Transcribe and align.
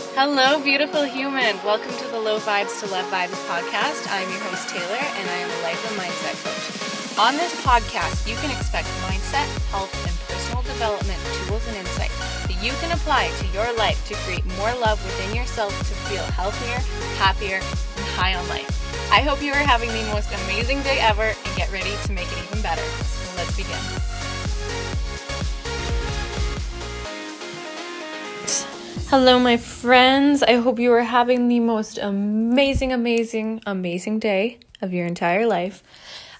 Hello, 0.00 0.56
beautiful 0.64 1.04
human. 1.04 1.60
Welcome 1.60 1.92
to 1.92 2.08
the 2.08 2.18
Low 2.18 2.40
Vibes 2.40 2.80
to 2.80 2.86
Love 2.88 3.04
Vibes 3.12 3.36
podcast. 3.44 4.08
I'm 4.08 4.24
your 4.32 4.40
host, 4.48 4.72
Taylor, 4.72 4.96
and 4.96 5.28
I 5.28 5.36
am 5.44 5.50
a 5.52 5.60
life 5.60 5.76
and 5.84 5.94
mindset 6.00 6.40
coach. 6.40 7.20
On 7.20 7.36
this 7.36 7.52
podcast, 7.60 8.24
you 8.24 8.34
can 8.40 8.50
expect 8.50 8.88
mindset, 9.04 9.44
health, 9.68 9.92
and 10.08 10.16
personal 10.24 10.62
development 10.62 11.20
tools 11.44 11.60
and 11.68 11.76
insights 11.76 12.16
that 12.48 12.56
you 12.64 12.72
can 12.80 12.92
apply 12.92 13.28
to 13.44 13.46
your 13.52 13.70
life 13.76 14.00
to 14.08 14.14
create 14.24 14.44
more 14.56 14.72
love 14.80 14.96
within 15.04 15.36
yourself 15.36 15.76
to 15.78 15.94
feel 16.08 16.24
healthier, 16.32 16.80
happier, 17.20 17.60
and 17.60 18.06
high 18.16 18.34
on 18.34 18.48
life. 18.48 18.72
I 19.12 19.20
hope 19.20 19.42
you 19.42 19.52
are 19.52 19.68
having 19.68 19.90
the 19.90 20.08
most 20.16 20.32
amazing 20.48 20.80
day 20.80 20.96
ever 21.00 21.36
and 21.36 21.56
get 21.56 21.70
ready 21.70 21.92
to 22.08 22.12
make 22.12 22.30
it 22.32 22.40
even 22.48 22.62
better. 22.62 22.88
Let's 23.36 23.54
begin. 23.54 23.76
Hello, 29.10 29.40
my 29.40 29.56
friends. 29.56 30.40
I 30.44 30.54
hope 30.58 30.78
you 30.78 30.92
are 30.92 31.02
having 31.02 31.48
the 31.48 31.58
most 31.58 31.98
amazing, 31.98 32.92
amazing, 32.92 33.60
amazing 33.66 34.20
day 34.20 34.60
of 34.80 34.92
your 34.92 35.04
entire 35.04 35.48
life. 35.48 35.82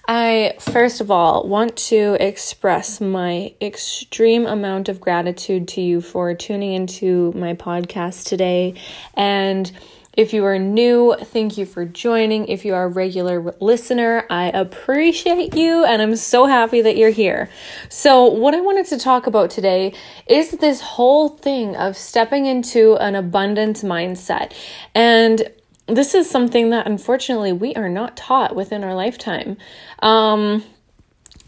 I, 0.07 0.53
first 0.57 1.01
of 1.01 1.11
all, 1.11 1.45
want 1.49 1.75
to 1.89 2.15
express 2.25 3.01
my 3.01 3.53
extreme 3.59 4.45
amount 4.45 4.87
of 4.87 5.01
gratitude 5.01 5.67
to 5.67 5.81
you 5.81 5.99
for 5.99 6.33
tuning 6.33 6.71
into 6.71 7.33
my 7.33 7.55
podcast 7.55 8.23
today 8.23 8.75
and 9.15 9.69
if 10.13 10.33
you 10.33 10.43
are 10.43 10.59
new, 10.59 11.15
thank 11.17 11.57
you 11.57 11.65
for 11.65 11.85
joining. 11.85 12.47
If 12.47 12.65
you 12.65 12.73
are 12.73 12.83
a 12.83 12.89
regular 12.89 13.55
listener, 13.61 14.25
I 14.29 14.49
appreciate 14.49 15.55
you 15.55 15.85
and 15.85 16.01
I'm 16.01 16.17
so 16.17 16.45
happy 16.45 16.81
that 16.81 16.97
you're 16.97 17.11
here. 17.11 17.49
So, 17.87 18.25
what 18.25 18.53
I 18.53 18.59
wanted 18.59 18.87
to 18.87 18.99
talk 18.99 19.25
about 19.25 19.49
today 19.49 19.93
is 20.27 20.51
this 20.51 20.81
whole 20.81 21.29
thing 21.29 21.77
of 21.77 21.95
stepping 21.95 22.45
into 22.45 22.95
an 22.97 23.15
abundance 23.15 23.83
mindset. 23.83 24.53
And 24.93 25.49
this 25.87 26.13
is 26.13 26.29
something 26.29 26.71
that 26.71 26.87
unfortunately 26.87 27.53
we 27.53 27.73
are 27.75 27.89
not 27.89 28.17
taught 28.17 28.55
within 28.55 28.83
our 28.83 28.95
lifetime. 28.95 29.57
Um, 29.99 30.63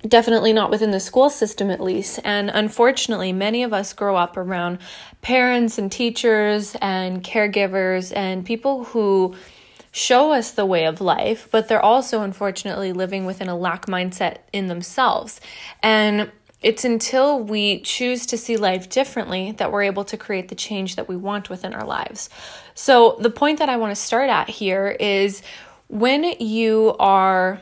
definitely 0.07 0.53
not 0.53 0.69
within 0.69 0.91
the 0.91 0.99
school 0.99 1.29
system 1.29 1.69
at 1.69 1.79
least 1.79 2.19
and 2.23 2.49
unfortunately 2.49 3.31
many 3.31 3.63
of 3.63 3.73
us 3.73 3.93
grow 3.93 4.15
up 4.15 4.35
around 4.35 4.77
parents 5.21 5.77
and 5.77 5.91
teachers 5.91 6.75
and 6.81 7.23
caregivers 7.23 8.15
and 8.15 8.45
people 8.45 8.83
who 8.85 9.33
show 9.91 10.31
us 10.31 10.51
the 10.51 10.65
way 10.65 10.85
of 10.85 10.99
life 10.99 11.47
but 11.51 11.67
they're 11.67 11.81
also 11.81 12.21
unfortunately 12.21 12.91
living 12.91 13.25
within 13.25 13.47
a 13.47 13.55
lack 13.55 13.85
mindset 13.85 14.37
in 14.51 14.67
themselves 14.67 15.39
and 15.81 16.29
it's 16.63 16.85
until 16.85 17.39
we 17.41 17.81
choose 17.81 18.25
to 18.27 18.37
see 18.37 18.55
life 18.55 18.89
differently 18.89 19.51
that 19.53 19.71
we're 19.71 19.83
able 19.83 20.05
to 20.05 20.17
create 20.17 20.47
the 20.47 20.55
change 20.55 20.95
that 20.95 21.09
we 21.09 21.17
want 21.17 21.49
within 21.49 21.73
our 21.73 21.85
lives. 21.85 22.29
So, 22.73 23.17
the 23.19 23.29
point 23.29 23.59
that 23.59 23.67
I 23.67 23.75
want 23.75 23.91
to 23.91 24.01
start 24.01 24.29
at 24.29 24.49
here 24.49 24.95
is 24.97 25.43
when 25.89 26.23
you 26.39 26.95
are 26.99 27.61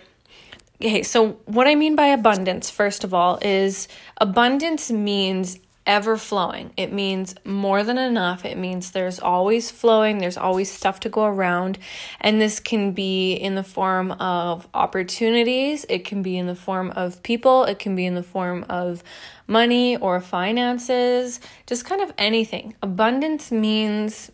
Okay, 0.83 1.03
so 1.03 1.33
what 1.45 1.67
I 1.67 1.75
mean 1.75 1.95
by 1.95 2.07
abundance, 2.07 2.71
first 2.71 3.03
of 3.03 3.13
all, 3.13 3.37
is 3.43 3.87
abundance 4.17 4.89
means 4.89 5.59
ever 5.85 6.17
flowing. 6.17 6.73
It 6.75 6.91
means 6.91 7.35
more 7.45 7.83
than 7.83 7.99
enough. 7.99 8.45
It 8.45 8.57
means 8.57 8.89
there's 8.89 9.19
always 9.19 9.69
flowing, 9.69 10.17
there's 10.17 10.37
always 10.37 10.71
stuff 10.71 10.99
to 11.01 11.09
go 11.09 11.25
around. 11.25 11.77
And 12.19 12.41
this 12.41 12.59
can 12.59 12.93
be 12.93 13.33
in 13.33 13.53
the 13.53 13.63
form 13.63 14.13
of 14.13 14.67
opportunities, 14.73 15.85
it 15.87 16.03
can 16.03 16.23
be 16.23 16.35
in 16.35 16.47
the 16.47 16.55
form 16.55 16.89
of 16.91 17.21
people, 17.21 17.63
it 17.65 17.77
can 17.77 17.95
be 17.95 18.07
in 18.07 18.15
the 18.15 18.23
form 18.23 18.65
of 18.67 19.03
money 19.45 19.97
or 19.97 20.19
finances, 20.19 21.39
just 21.67 21.85
kind 21.85 22.01
of 22.01 22.11
anything. 22.17 22.73
Abundance 22.81 23.51
means 23.51 24.31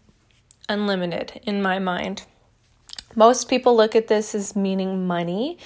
unlimited 0.69 1.41
in 1.43 1.61
my 1.61 1.77
mind. 1.77 2.23
Most 3.15 3.49
people 3.49 3.75
look 3.75 3.95
at 3.95 4.07
this 4.07 4.35
as 4.35 4.55
meaning 4.55 5.07
money. 5.07 5.57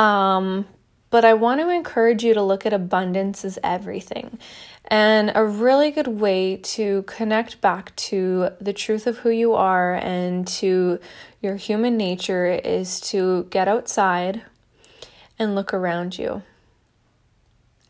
Um, 0.00 0.66
but 1.10 1.26
I 1.26 1.34
want 1.34 1.60
to 1.60 1.68
encourage 1.68 2.24
you 2.24 2.32
to 2.32 2.42
look 2.42 2.64
at 2.64 2.72
abundance 2.72 3.44
as 3.44 3.58
everything. 3.62 4.38
And 4.86 5.30
a 5.34 5.44
really 5.44 5.90
good 5.90 6.06
way 6.06 6.56
to 6.56 7.02
connect 7.02 7.60
back 7.60 7.94
to 7.96 8.50
the 8.60 8.72
truth 8.72 9.06
of 9.06 9.18
who 9.18 9.28
you 9.28 9.52
are 9.52 9.94
and 9.94 10.48
to 10.48 10.98
your 11.42 11.56
human 11.56 11.98
nature 11.98 12.46
is 12.46 12.98
to 13.12 13.44
get 13.50 13.68
outside 13.68 14.42
and 15.38 15.54
look 15.54 15.74
around 15.74 16.18
you. 16.18 16.42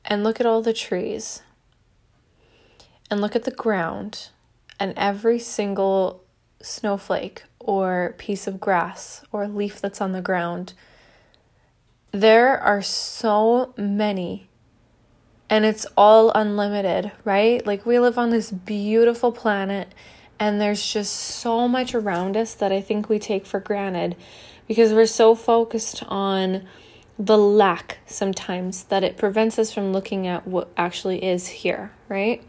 And 0.05 0.25
look 0.25 0.41
at 0.41 0.47
all 0.47 0.63
the 0.63 0.73
trees. 0.73 1.43
And 3.09 3.21
look 3.21 3.37
at 3.37 3.45
the 3.45 3.53
ground 3.53 4.31
and 4.81 4.95
every 4.97 5.39
single 5.39 6.25
snowflake 6.61 7.45
or 7.61 8.17
piece 8.19 8.49
of 8.49 8.61
grass 8.61 9.23
or 9.31 9.47
leaf 9.47 9.81
that's 9.81 10.01
on 10.01 10.11
the 10.11 10.21
ground 10.21 10.73
there 12.13 12.59
are 12.59 12.83
so 12.83 13.75
many 13.77 14.49
and 15.49 15.65
it's 15.65 15.87
all 15.97 16.31
unlimited, 16.31 17.11
right? 17.25 17.67
Like 17.67 17.85
we 17.85 17.99
live 17.99 18.19
on 18.19 18.31
this 18.31 18.51
beautiful 18.51 19.33
planet 19.33 19.93
and 20.39 20.61
there's 20.61 20.85
just 20.93 21.13
so 21.13 21.69
much 21.69 21.95
around 21.95 22.37
us 22.37 22.55
that 22.55 22.73
I 22.73 22.81
think 22.81 23.09
we 23.09 23.19
take 23.19 23.45
for 23.45 23.61
granted 23.61 24.17
because 24.69 24.93
we're 24.93 25.07
so 25.07 25.35
focused 25.35 26.03
on 26.07 26.67
the 27.19 27.37
lack 27.37 27.99
sometimes 28.07 28.85
that 28.85 29.05
it 29.05 29.17
prevents 29.17 29.59
us 29.59 29.73
from 29.73 29.93
looking 29.93 30.27
at 30.27 30.47
what 30.47 30.71
actually 30.77 31.23
is 31.23 31.47
here, 31.49 31.93
right? 32.09 32.43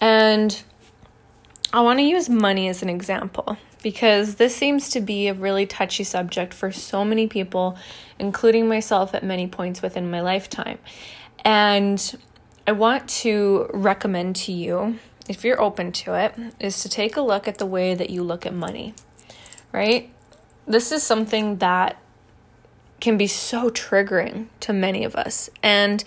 And 0.00 0.62
I 1.72 1.80
want 1.82 1.98
to 1.98 2.04
use 2.04 2.28
money 2.28 2.68
as 2.68 2.82
an 2.82 2.88
example 2.88 3.58
because 3.82 4.36
this 4.36 4.54
seems 4.54 4.88
to 4.90 5.00
be 5.00 5.28
a 5.28 5.34
really 5.34 5.66
touchy 5.66 6.04
subject 6.04 6.54
for 6.54 6.72
so 6.72 7.04
many 7.04 7.26
people, 7.26 7.76
including 8.18 8.68
myself 8.68 9.14
at 9.14 9.22
many 9.24 9.46
points 9.46 9.82
within 9.82 10.10
my 10.10 10.20
lifetime. 10.20 10.78
And 11.44 12.16
I 12.66 12.72
want 12.72 13.08
to 13.08 13.68
recommend 13.74 14.36
to 14.36 14.52
you, 14.52 14.98
if 15.28 15.44
you're 15.44 15.60
open 15.60 15.92
to 15.92 16.14
it, 16.14 16.34
is 16.60 16.82
to 16.82 16.88
take 16.88 17.16
a 17.16 17.20
look 17.20 17.48
at 17.48 17.58
the 17.58 17.66
way 17.66 17.94
that 17.94 18.10
you 18.10 18.22
look 18.22 18.46
at 18.46 18.54
money, 18.54 18.94
right? 19.72 20.12
This 20.66 20.92
is 20.92 21.02
something 21.02 21.56
that 21.58 21.98
can 23.00 23.16
be 23.18 23.26
so 23.26 23.68
triggering 23.68 24.46
to 24.60 24.72
many 24.72 25.02
of 25.02 25.16
us. 25.16 25.50
And 25.60 26.04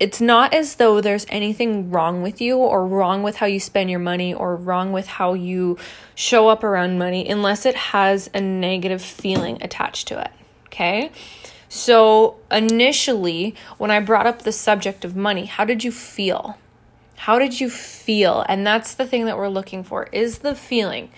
it's 0.00 0.20
not 0.20 0.54
as 0.54 0.76
though 0.76 1.00
there's 1.00 1.26
anything 1.28 1.90
wrong 1.90 2.22
with 2.22 2.40
you 2.40 2.56
or 2.56 2.86
wrong 2.86 3.22
with 3.22 3.36
how 3.36 3.46
you 3.46 3.58
spend 3.58 3.90
your 3.90 3.98
money 3.98 4.32
or 4.32 4.54
wrong 4.54 4.92
with 4.92 5.06
how 5.06 5.34
you 5.34 5.76
show 6.14 6.48
up 6.48 6.62
around 6.62 6.98
money 6.98 7.28
unless 7.28 7.66
it 7.66 7.74
has 7.74 8.30
a 8.32 8.40
negative 8.40 9.02
feeling 9.02 9.58
attached 9.60 10.08
to 10.08 10.20
it. 10.20 10.30
Okay? 10.66 11.10
So, 11.68 12.36
initially, 12.50 13.54
when 13.76 13.90
I 13.90 14.00
brought 14.00 14.26
up 14.26 14.42
the 14.42 14.52
subject 14.52 15.04
of 15.04 15.16
money, 15.16 15.44
how 15.44 15.64
did 15.64 15.84
you 15.84 15.92
feel? 15.92 16.56
How 17.16 17.38
did 17.38 17.60
you 17.60 17.68
feel? 17.68 18.44
And 18.48 18.66
that's 18.66 18.94
the 18.94 19.06
thing 19.06 19.26
that 19.26 19.36
we're 19.36 19.48
looking 19.48 19.82
for 19.82 20.08
is 20.12 20.38
the 20.38 20.54
feeling. 20.54 21.10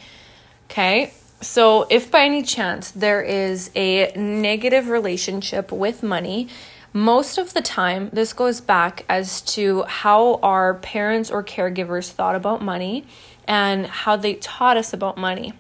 Okay? 0.71 1.13
So, 1.41 1.87
if 1.89 2.11
by 2.11 2.25
any 2.25 2.43
chance 2.43 2.91
there 2.91 3.23
is 3.23 3.71
a 3.77 4.13
negative 4.17 4.89
relationship 4.89 5.71
with 5.71 6.03
money, 6.03 6.49
most 6.93 7.39
of 7.39 7.55
the 7.55 7.63
time, 7.63 8.11
this 8.13 8.33
goes 8.33 8.61
back 8.61 9.05
as 9.09 9.41
to 9.43 9.83
how 9.85 10.41
our 10.43 10.75
parents 10.75 11.31
or 11.31 11.45
caregivers 11.45 12.11
thought 12.11 12.35
about 12.35 12.63
money 12.63 13.07
and 13.47 13.87
how 13.87 14.17
they 14.17 14.35
taught 14.35 14.77
us 14.77 14.93
about 14.93 15.17
money. 15.17 15.53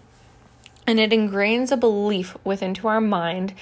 And 0.86 0.98
it 0.98 1.12
ingrains 1.12 1.70
a 1.70 1.76
belief 1.76 2.36
within 2.44 2.74
to 2.74 2.88
our 2.88 3.00
mind 3.00 3.54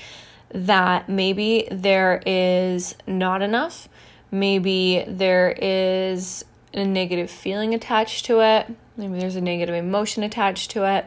that 0.51 1.09
maybe 1.09 1.69
there 1.71 2.23
is 2.25 2.95
not 3.07 3.43
enough, 3.43 3.89
maybe 4.31 5.05
there 5.07 5.55
is 5.61 6.45
a 6.73 6.85
negative 6.85 7.31
feeling 7.31 7.75
attached 7.75 8.25
to 8.27 8.41
it, 8.41 8.75
maybe 8.97 9.19
there's 9.19 9.37
a 9.37 9.43
negative 9.43 9.75
emotion 9.75 10.23
attached 10.23 10.71
to 10.71 10.85
it. 10.85 11.07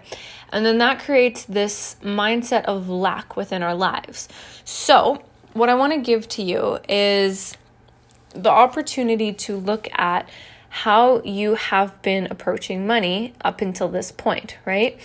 And 0.51 0.63
then 0.63 0.77
that 0.77 0.99
creates 0.99 1.43
this 1.45 1.95
mindset 2.03 2.65
of 2.65 2.87
lack 2.87 3.35
within 3.35 3.63
our 3.63 3.73
lives. 3.73 4.27
So, 4.63 5.23
what 5.53 5.69
I 5.69 5.75
want 5.75 5.93
to 5.93 5.99
give 5.99 6.27
to 6.29 6.43
you 6.43 6.79
is 6.87 7.57
the 8.33 8.49
opportunity 8.49 9.33
to 9.33 9.57
look 9.57 9.87
at 9.93 10.29
how 10.69 11.21
you 11.23 11.55
have 11.55 12.01
been 12.01 12.27
approaching 12.31 12.87
money 12.87 13.33
up 13.43 13.61
until 13.61 13.89
this 13.89 14.11
point, 14.11 14.57
right? 14.65 14.97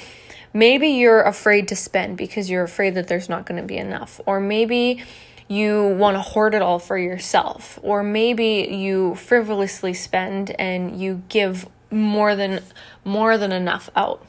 Maybe 0.53 0.89
you're 0.89 1.23
afraid 1.23 1.69
to 1.69 1.77
spend 1.77 2.17
because 2.17 2.49
you're 2.49 2.63
afraid 2.63 2.95
that 2.95 3.09
there's 3.09 3.29
not 3.29 3.47
going 3.47 3.61
to 3.61 3.67
be 3.67 3.77
enough. 3.77 4.21
Or 4.27 4.41
maybe 4.41 5.03
you 5.49 5.89
want 5.89 6.17
to 6.17 6.21
hoard 6.21 6.55
it 6.55 6.63
all 6.63 6.79
for 6.79 6.97
yourself. 6.97 7.79
Or 7.83 8.03
maybe 8.03 8.69
you 8.71 9.17
frivolously 9.17 9.93
spend 9.93 10.53
and 10.53 11.01
you 11.01 11.23
give 11.29 11.69
more 11.91 12.35
than 12.35 12.63
more 13.05 13.37
than 13.37 13.53
enough 13.53 13.91
out. 13.97 14.25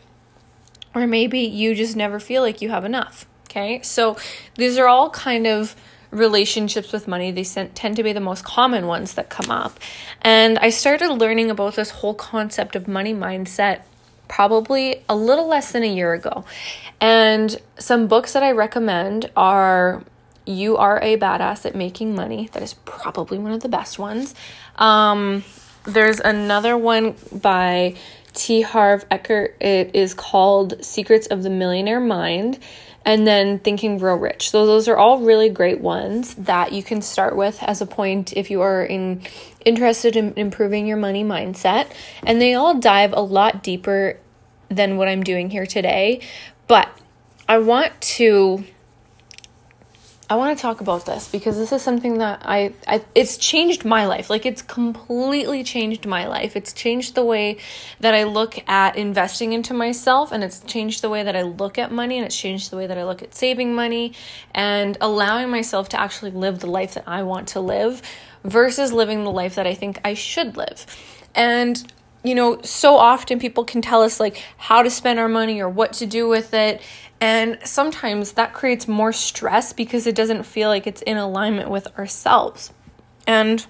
Or 0.95 1.05
maybe 1.05 1.39
you 1.39 1.75
just 1.75 1.95
never 1.95 2.19
feel 2.19 2.41
like 2.41 2.61
you 2.61 2.69
have 2.69 2.83
enough. 2.83 3.27
Okay? 3.49 3.81
So 3.83 4.17
these 4.55 4.77
are 4.77 4.87
all 4.87 5.11
kind 5.11 5.45
of 5.45 5.75
relationships 6.11 6.91
with 6.91 7.07
money. 7.07 7.31
They 7.31 7.43
tend 7.43 7.95
to 7.97 8.03
be 8.03 8.13
the 8.13 8.19
most 8.19 8.43
common 8.43 8.87
ones 8.87 9.13
that 9.15 9.29
come 9.29 9.51
up. 9.51 9.79
And 10.21 10.57
I 10.59 10.69
started 10.69 11.09
learning 11.09 11.51
about 11.51 11.75
this 11.75 11.89
whole 11.89 12.13
concept 12.13 12.75
of 12.75 12.87
money 12.87 13.13
mindset 13.13 13.81
probably 14.27 15.03
a 15.07 15.15
little 15.15 15.47
less 15.47 15.71
than 15.71 15.83
a 15.83 15.93
year 15.93 16.13
ago. 16.13 16.45
And 16.99 17.55
some 17.77 18.07
books 18.07 18.33
that 18.33 18.43
I 18.43 18.51
recommend 18.51 19.31
are 19.35 20.03
You 20.45 20.77
Are 20.77 21.01
a 21.01 21.17
Badass 21.17 21.65
at 21.65 21.75
Making 21.75 22.15
Money. 22.15 22.49
That 22.53 22.63
is 22.63 22.73
probably 22.73 23.37
one 23.37 23.51
of 23.51 23.61
the 23.61 23.69
best 23.69 23.99
ones. 23.99 24.35
Um, 24.75 25.43
there's 25.83 26.19
another 26.19 26.77
one 26.77 27.15
by 27.31 27.95
T. 28.33 28.61
Harv 28.61 29.07
Eker. 29.09 29.53
It 29.59 29.95
is 29.95 30.13
called 30.13 30.83
Secrets 30.83 31.27
of 31.27 31.43
the 31.43 31.49
Millionaire 31.49 31.99
Mind 31.99 32.59
and 33.07 33.25
then 33.25 33.57
Think 33.59 33.83
and 33.83 33.97
Grow 33.97 34.17
Rich. 34.17 34.51
So 34.51 34.65
those 34.65 34.89
are 34.89 34.97
all 34.97 35.21
really 35.21 35.47
great 35.47 35.79
ones 35.79 36.35
that 36.35 36.73
you 36.73 36.83
can 36.83 37.01
start 37.01 37.37
with 37.37 37.63
as 37.63 37.81
a 37.81 37.85
point 37.85 38.33
if 38.35 38.51
you 38.51 38.59
are 38.59 38.83
in 38.83 39.21
interested 39.63 40.17
in 40.17 40.33
improving 40.35 40.85
your 40.85 40.97
money 40.97 41.23
mindset. 41.23 41.89
And 42.23 42.41
they 42.41 42.53
all 42.53 42.77
dive 42.77 43.13
a 43.13 43.21
lot 43.21 43.63
deeper 43.63 44.19
than 44.67 44.97
what 44.97 45.07
I'm 45.07 45.23
doing 45.23 45.49
here 45.49 45.65
today, 45.65 46.19
but 46.67 46.89
I 47.47 47.59
want 47.59 47.99
to 48.01 48.65
I 50.29 50.35
want 50.35 50.57
to 50.57 50.61
talk 50.61 50.81
about 50.81 51.05
this 51.05 51.29
because 51.29 51.57
this 51.57 51.71
is 51.71 51.81
something 51.81 52.17
that 52.17 52.41
I, 52.43 52.73
I 52.85 53.01
it's 53.15 53.37
changed 53.37 53.85
my 53.85 54.07
life. 54.07 54.29
Like 54.29 54.45
it's 54.45 54.61
completely 54.61 55.63
changed 55.63 56.05
my 56.05 56.27
life. 56.27 56.57
It's 56.57 56.73
changed 56.73 57.15
the 57.15 57.23
way 57.23 57.59
that 58.01 58.13
I 58.13 58.23
look 58.23 58.61
at 58.67 58.97
investing 58.97 59.53
into 59.53 59.73
myself 59.73 60.33
and 60.33 60.43
it's 60.43 60.59
changed 60.59 61.01
the 61.01 61.09
way 61.09 61.23
that 61.23 61.37
I 61.37 61.43
look 61.43 61.77
at 61.77 61.93
money 61.93 62.17
and 62.17 62.25
it's 62.25 62.37
changed 62.37 62.71
the 62.71 62.75
way 62.75 62.87
that 62.87 62.97
I 62.97 63.05
look 63.05 63.23
at 63.23 63.35
saving 63.35 63.73
money 63.73 64.13
and 64.53 64.97
allowing 64.99 65.49
myself 65.49 65.87
to 65.89 65.99
actually 65.99 66.31
live 66.31 66.59
the 66.59 66.67
life 66.67 66.95
that 66.95 67.05
I 67.07 67.23
want 67.23 67.47
to 67.49 67.61
live 67.61 68.01
versus 68.43 68.91
living 68.91 69.23
the 69.23 69.31
life 69.31 69.55
that 69.55 69.65
I 69.65 69.75
think 69.75 70.01
I 70.03 70.13
should 70.13 70.57
live. 70.57 70.85
And 71.35 71.81
you 72.23 72.35
know, 72.35 72.61
so 72.63 72.97
often 72.97 73.39
people 73.39 73.63
can 73.63 73.81
tell 73.81 74.01
us 74.01 74.19
like 74.19 74.43
how 74.57 74.81
to 74.81 74.89
spend 74.89 75.19
our 75.19 75.29
money 75.29 75.61
or 75.61 75.69
what 75.69 75.93
to 75.93 76.05
do 76.05 76.27
with 76.27 76.53
it 76.53 76.81
and 77.19 77.57
sometimes 77.63 78.33
that 78.33 78.53
creates 78.53 78.87
more 78.87 79.11
stress 79.11 79.73
because 79.73 80.05
it 80.05 80.15
doesn't 80.15 80.43
feel 80.43 80.69
like 80.69 80.85
it's 80.85 81.01
in 81.01 81.17
alignment 81.17 81.69
with 81.69 81.87
ourselves. 81.97 82.71
And 83.25 83.65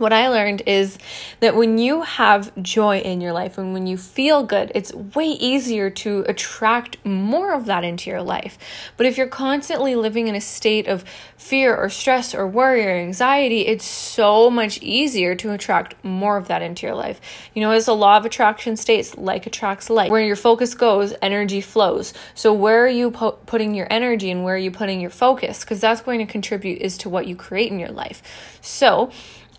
what 0.00 0.12
I 0.12 0.28
learned 0.28 0.62
is 0.66 0.98
that 1.40 1.54
when 1.54 1.78
you 1.78 2.02
have 2.02 2.50
joy 2.62 2.98
in 2.98 3.20
your 3.20 3.32
life 3.32 3.58
and 3.58 3.72
when 3.72 3.86
you 3.86 3.96
feel 3.96 4.42
good, 4.42 4.72
it's 4.74 4.92
way 4.92 5.26
easier 5.26 5.90
to 5.90 6.24
attract 6.26 6.96
more 7.04 7.52
of 7.52 7.66
that 7.66 7.84
into 7.84 8.10
your 8.10 8.22
life. 8.22 8.58
But 8.96 9.06
if 9.06 9.18
you're 9.18 9.26
constantly 9.26 9.94
living 9.94 10.26
in 10.28 10.34
a 10.34 10.40
state 10.40 10.88
of 10.88 11.04
fear 11.36 11.74
or 11.76 11.88
stress 11.88 12.34
or 12.34 12.46
worry 12.46 12.86
or 12.86 12.90
anxiety, 12.90 13.66
it's 13.66 13.84
so 13.84 14.50
much 14.50 14.80
easier 14.82 15.34
to 15.36 15.52
attract 15.52 16.02
more 16.04 16.36
of 16.36 16.48
that 16.48 16.62
into 16.62 16.86
your 16.86 16.96
life. 16.96 17.20
You 17.54 17.62
know, 17.62 17.70
as 17.70 17.86
the 17.86 17.94
law 17.94 18.16
of 18.16 18.24
attraction 18.24 18.76
states, 18.76 19.16
like 19.16 19.46
attracts 19.46 19.90
like. 19.90 20.10
Where 20.10 20.24
your 20.24 20.36
focus 20.36 20.74
goes, 20.74 21.14
energy 21.20 21.60
flows. 21.60 22.14
So 22.34 22.52
where 22.52 22.84
are 22.84 22.88
you 22.88 23.10
po- 23.10 23.38
putting 23.46 23.74
your 23.74 23.86
energy 23.90 24.30
and 24.30 24.44
where 24.44 24.54
are 24.54 24.58
you 24.58 24.70
putting 24.70 25.00
your 25.00 25.10
focus? 25.10 25.60
Because 25.60 25.80
that's 25.80 26.00
going 26.00 26.18
to 26.18 26.26
contribute 26.26 26.80
is 26.80 26.98
to 26.98 27.08
what 27.08 27.26
you 27.26 27.36
create 27.36 27.70
in 27.70 27.78
your 27.78 27.90
life. 27.90 28.22
So, 28.60 29.10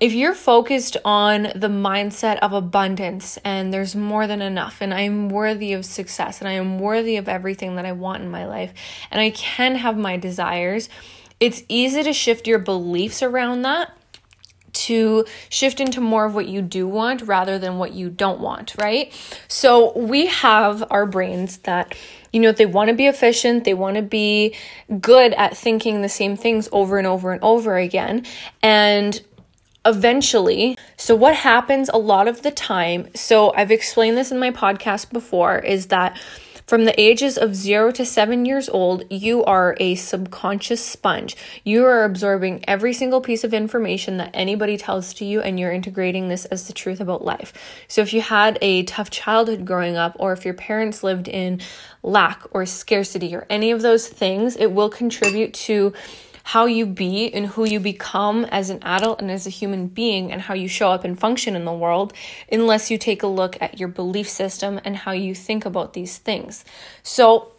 if 0.01 0.13
you're 0.13 0.33
focused 0.33 0.97
on 1.05 1.43
the 1.55 1.67
mindset 1.67 2.39
of 2.39 2.53
abundance 2.53 3.37
and 3.45 3.71
there's 3.71 3.95
more 3.95 4.25
than 4.25 4.41
enough, 4.41 4.79
and 4.81 4.95
I 4.95 5.01
am 5.01 5.29
worthy 5.29 5.73
of 5.73 5.85
success 5.85 6.39
and 6.41 6.47
I 6.47 6.53
am 6.53 6.79
worthy 6.79 7.17
of 7.17 7.29
everything 7.29 7.75
that 7.75 7.85
I 7.85 7.91
want 7.91 8.23
in 8.23 8.31
my 8.31 8.47
life, 8.47 8.73
and 9.11 9.21
I 9.21 9.29
can 9.29 9.75
have 9.75 9.95
my 9.95 10.17
desires, 10.17 10.89
it's 11.39 11.61
easy 11.69 12.01
to 12.01 12.13
shift 12.13 12.47
your 12.47 12.57
beliefs 12.57 13.21
around 13.21 13.61
that 13.61 13.95
to 14.73 15.25
shift 15.49 15.79
into 15.79 16.01
more 16.01 16.25
of 16.25 16.33
what 16.33 16.47
you 16.47 16.61
do 16.61 16.87
want 16.87 17.21
rather 17.23 17.59
than 17.59 17.77
what 17.77 17.93
you 17.93 18.09
don't 18.09 18.39
want, 18.39 18.73
right? 18.79 19.13
So 19.47 19.97
we 19.97 20.27
have 20.27 20.83
our 20.89 21.05
brains 21.05 21.57
that, 21.59 21.93
you 22.31 22.39
know, 22.39 22.51
they 22.51 22.65
want 22.65 22.89
to 22.89 22.95
be 22.95 23.05
efficient, 23.05 23.65
they 23.65 23.73
want 23.73 23.97
to 23.97 24.01
be 24.01 24.55
good 24.99 25.33
at 25.33 25.57
thinking 25.57 26.01
the 26.01 26.09
same 26.09 26.37
things 26.37 26.69
over 26.71 26.97
and 26.97 27.05
over 27.05 27.33
and 27.33 27.43
over 27.43 27.77
again. 27.77 28.25
And 28.63 29.21
eventually, 29.85 30.77
so 30.97 31.15
what 31.15 31.35
happens 31.35 31.89
a 31.89 31.97
lot 31.97 32.27
of 32.27 32.41
the 32.41 32.51
time, 32.51 33.07
so 33.15 33.53
I've 33.53 33.71
explained 33.71 34.17
this 34.17 34.31
in 34.31 34.39
my 34.39 34.51
podcast 34.51 35.11
before, 35.11 35.59
is 35.59 35.87
that 35.87 36.19
from 36.71 36.85
the 36.85 37.01
ages 37.01 37.37
of 37.37 37.53
zero 37.53 37.91
to 37.91 38.05
seven 38.05 38.45
years 38.45 38.69
old, 38.69 39.03
you 39.09 39.43
are 39.43 39.75
a 39.81 39.95
subconscious 39.95 40.81
sponge. 40.81 41.35
You 41.65 41.83
are 41.83 42.05
absorbing 42.05 42.63
every 42.65 42.93
single 42.93 43.19
piece 43.19 43.43
of 43.43 43.53
information 43.53 44.15
that 44.17 44.31
anybody 44.33 44.77
tells 44.77 45.13
to 45.15 45.25
you, 45.25 45.41
and 45.41 45.59
you're 45.59 45.73
integrating 45.73 46.29
this 46.29 46.45
as 46.45 46.67
the 46.67 46.73
truth 46.73 47.01
about 47.01 47.25
life. 47.25 47.51
So, 47.89 48.01
if 48.01 48.13
you 48.13 48.21
had 48.21 48.57
a 48.61 48.83
tough 48.83 49.09
childhood 49.09 49.65
growing 49.65 49.97
up, 49.97 50.15
or 50.17 50.31
if 50.31 50.45
your 50.45 50.53
parents 50.53 51.03
lived 51.03 51.27
in 51.27 51.59
lack 52.03 52.43
or 52.51 52.65
scarcity, 52.65 53.35
or 53.35 53.45
any 53.49 53.71
of 53.71 53.81
those 53.81 54.07
things, 54.07 54.55
it 54.55 54.71
will 54.71 54.89
contribute 54.89 55.53
to 55.53 55.91
how 56.43 56.65
you 56.65 56.85
be 56.85 57.33
and 57.33 57.47
who 57.47 57.65
you 57.65 57.79
become 57.79 58.45
as 58.45 58.69
an 58.69 58.79
adult 58.83 59.21
and 59.21 59.31
as 59.31 59.45
a 59.47 59.49
human 59.49 59.87
being 59.87 60.31
and 60.31 60.41
how 60.41 60.53
you 60.53 60.67
show 60.67 60.91
up 60.91 61.03
and 61.03 61.19
function 61.19 61.55
in 61.55 61.65
the 61.65 61.73
world 61.73 62.13
unless 62.51 62.89
you 62.89 62.97
take 62.97 63.23
a 63.23 63.27
look 63.27 63.57
at 63.61 63.79
your 63.79 63.89
belief 63.89 64.27
system 64.27 64.79
and 64.83 64.97
how 64.97 65.11
you 65.11 65.35
think 65.35 65.65
about 65.65 65.93
these 65.93 66.17
things. 66.17 66.65
So, 67.03 67.53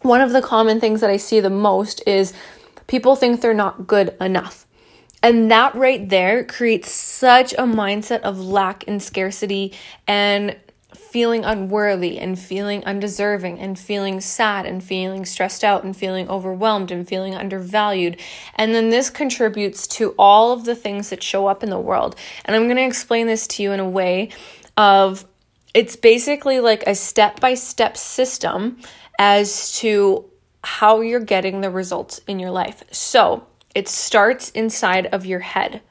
one 0.00 0.20
of 0.20 0.32
the 0.32 0.42
common 0.42 0.80
things 0.80 1.00
that 1.00 1.10
I 1.10 1.16
see 1.16 1.38
the 1.38 1.50
most 1.50 2.02
is 2.06 2.32
people 2.88 3.14
think 3.14 3.40
they're 3.40 3.54
not 3.54 3.86
good 3.86 4.16
enough. 4.20 4.66
And 5.22 5.50
that 5.52 5.76
right 5.76 6.08
there 6.08 6.42
creates 6.44 6.90
such 6.90 7.52
a 7.52 7.62
mindset 7.62 8.20
of 8.22 8.40
lack 8.40 8.88
and 8.88 9.00
scarcity 9.00 9.72
and 10.08 10.56
feeling 10.94 11.44
unworthy 11.44 12.18
and 12.18 12.38
feeling 12.38 12.84
undeserving 12.84 13.58
and 13.58 13.78
feeling 13.78 14.20
sad 14.20 14.66
and 14.66 14.82
feeling 14.82 15.24
stressed 15.24 15.64
out 15.64 15.84
and 15.84 15.96
feeling 15.96 16.28
overwhelmed 16.28 16.90
and 16.90 17.06
feeling 17.06 17.34
undervalued. 17.34 18.18
And 18.54 18.74
then 18.74 18.90
this 18.90 19.10
contributes 19.10 19.86
to 19.88 20.14
all 20.18 20.52
of 20.52 20.64
the 20.64 20.74
things 20.74 21.10
that 21.10 21.22
show 21.22 21.46
up 21.46 21.62
in 21.62 21.70
the 21.70 21.78
world. 21.78 22.16
And 22.44 22.56
I'm 22.56 22.64
going 22.64 22.76
to 22.76 22.84
explain 22.84 23.26
this 23.26 23.46
to 23.48 23.62
you 23.62 23.72
in 23.72 23.80
a 23.80 23.88
way 23.88 24.30
of 24.76 25.24
it's 25.74 25.96
basically 25.96 26.60
like 26.60 26.82
a 26.86 26.94
step 26.94 27.40
by 27.40 27.54
step 27.54 27.96
system 27.96 28.78
as 29.18 29.78
to 29.78 30.24
how 30.64 31.00
you're 31.00 31.20
getting 31.20 31.60
the 31.60 31.70
results 31.70 32.20
in 32.26 32.38
your 32.38 32.50
life. 32.50 32.82
So 32.92 33.46
it 33.74 33.88
starts 33.88 34.50
inside 34.50 35.06
of 35.06 35.26
your 35.26 35.40
head 35.40 35.82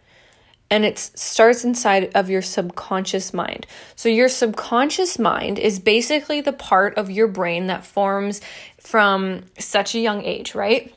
and 0.71 0.85
it 0.85 0.97
starts 0.97 1.65
inside 1.65 2.11
of 2.15 2.29
your 2.29 2.41
subconscious 2.41 3.33
mind. 3.33 3.67
So, 3.97 4.07
your 4.07 4.29
subconscious 4.29 5.19
mind 5.19 5.59
is 5.59 5.79
basically 5.79 6.39
the 6.39 6.53
part 6.53 6.97
of 6.97 7.11
your 7.11 7.27
brain 7.27 7.67
that 7.67 7.85
forms 7.85 8.39
from 8.79 9.43
such 9.59 9.93
a 9.93 9.99
young 9.99 10.23
age, 10.23 10.55
right? 10.55 10.95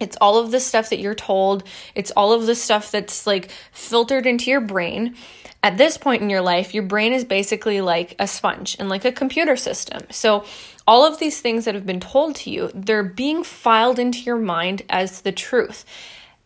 It's 0.00 0.16
all 0.20 0.38
of 0.38 0.50
the 0.50 0.58
stuff 0.58 0.90
that 0.90 0.98
you're 0.98 1.14
told, 1.14 1.64
it's 1.94 2.10
all 2.12 2.32
of 2.32 2.46
the 2.46 2.54
stuff 2.54 2.90
that's 2.90 3.26
like 3.26 3.50
filtered 3.72 4.26
into 4.26 4.50
your 4.50 4.62
brain. 4.62 5.14
At 5.62 5.78
this 5.78 5.96
point 5.96 6.20
in 6.20 6.28
your 6.28 6.42
life, 6.42 6.74
your 6.74 6.82
brain 6.82 7.12
is 7.12 7.24
basically 7.24 7.80
like 7.80 8.16
a 8.18 8.26
sponge 8.26 8.76
and 8.78 8.88
like 8.88 9.04
a 9.04 9.12
computer 9.12 9.56
system. 9.56 10.02
So, 10.10 10.44
all 10.86 11.06
of 11.06 11.18
these 11.18 11.40
things 11.40 11.66
that 11.66 11.74
have 11.74 11.86
been 11.86 12.00
told 12.00 12.36
to 12.36 12.50
you, 12.50 12.70
they're 12.74 13.02
being 13.02 13.44
filed 13.44 13.98
into 13.98 14.20
your 14.20 14.36
mind 14.36 14.82
as 14.88 15.20
the 15.20 15.32
truth. 15.32 15.84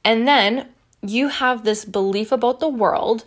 And 0.04 0.26
then 0.26 0.68
you 1.02 1.28
have 1.28 1.64
this 1.64 1.84
belief 1.84 2.32
about 2.32 2.60
the 2.60 2.68
world, 2.68 3.24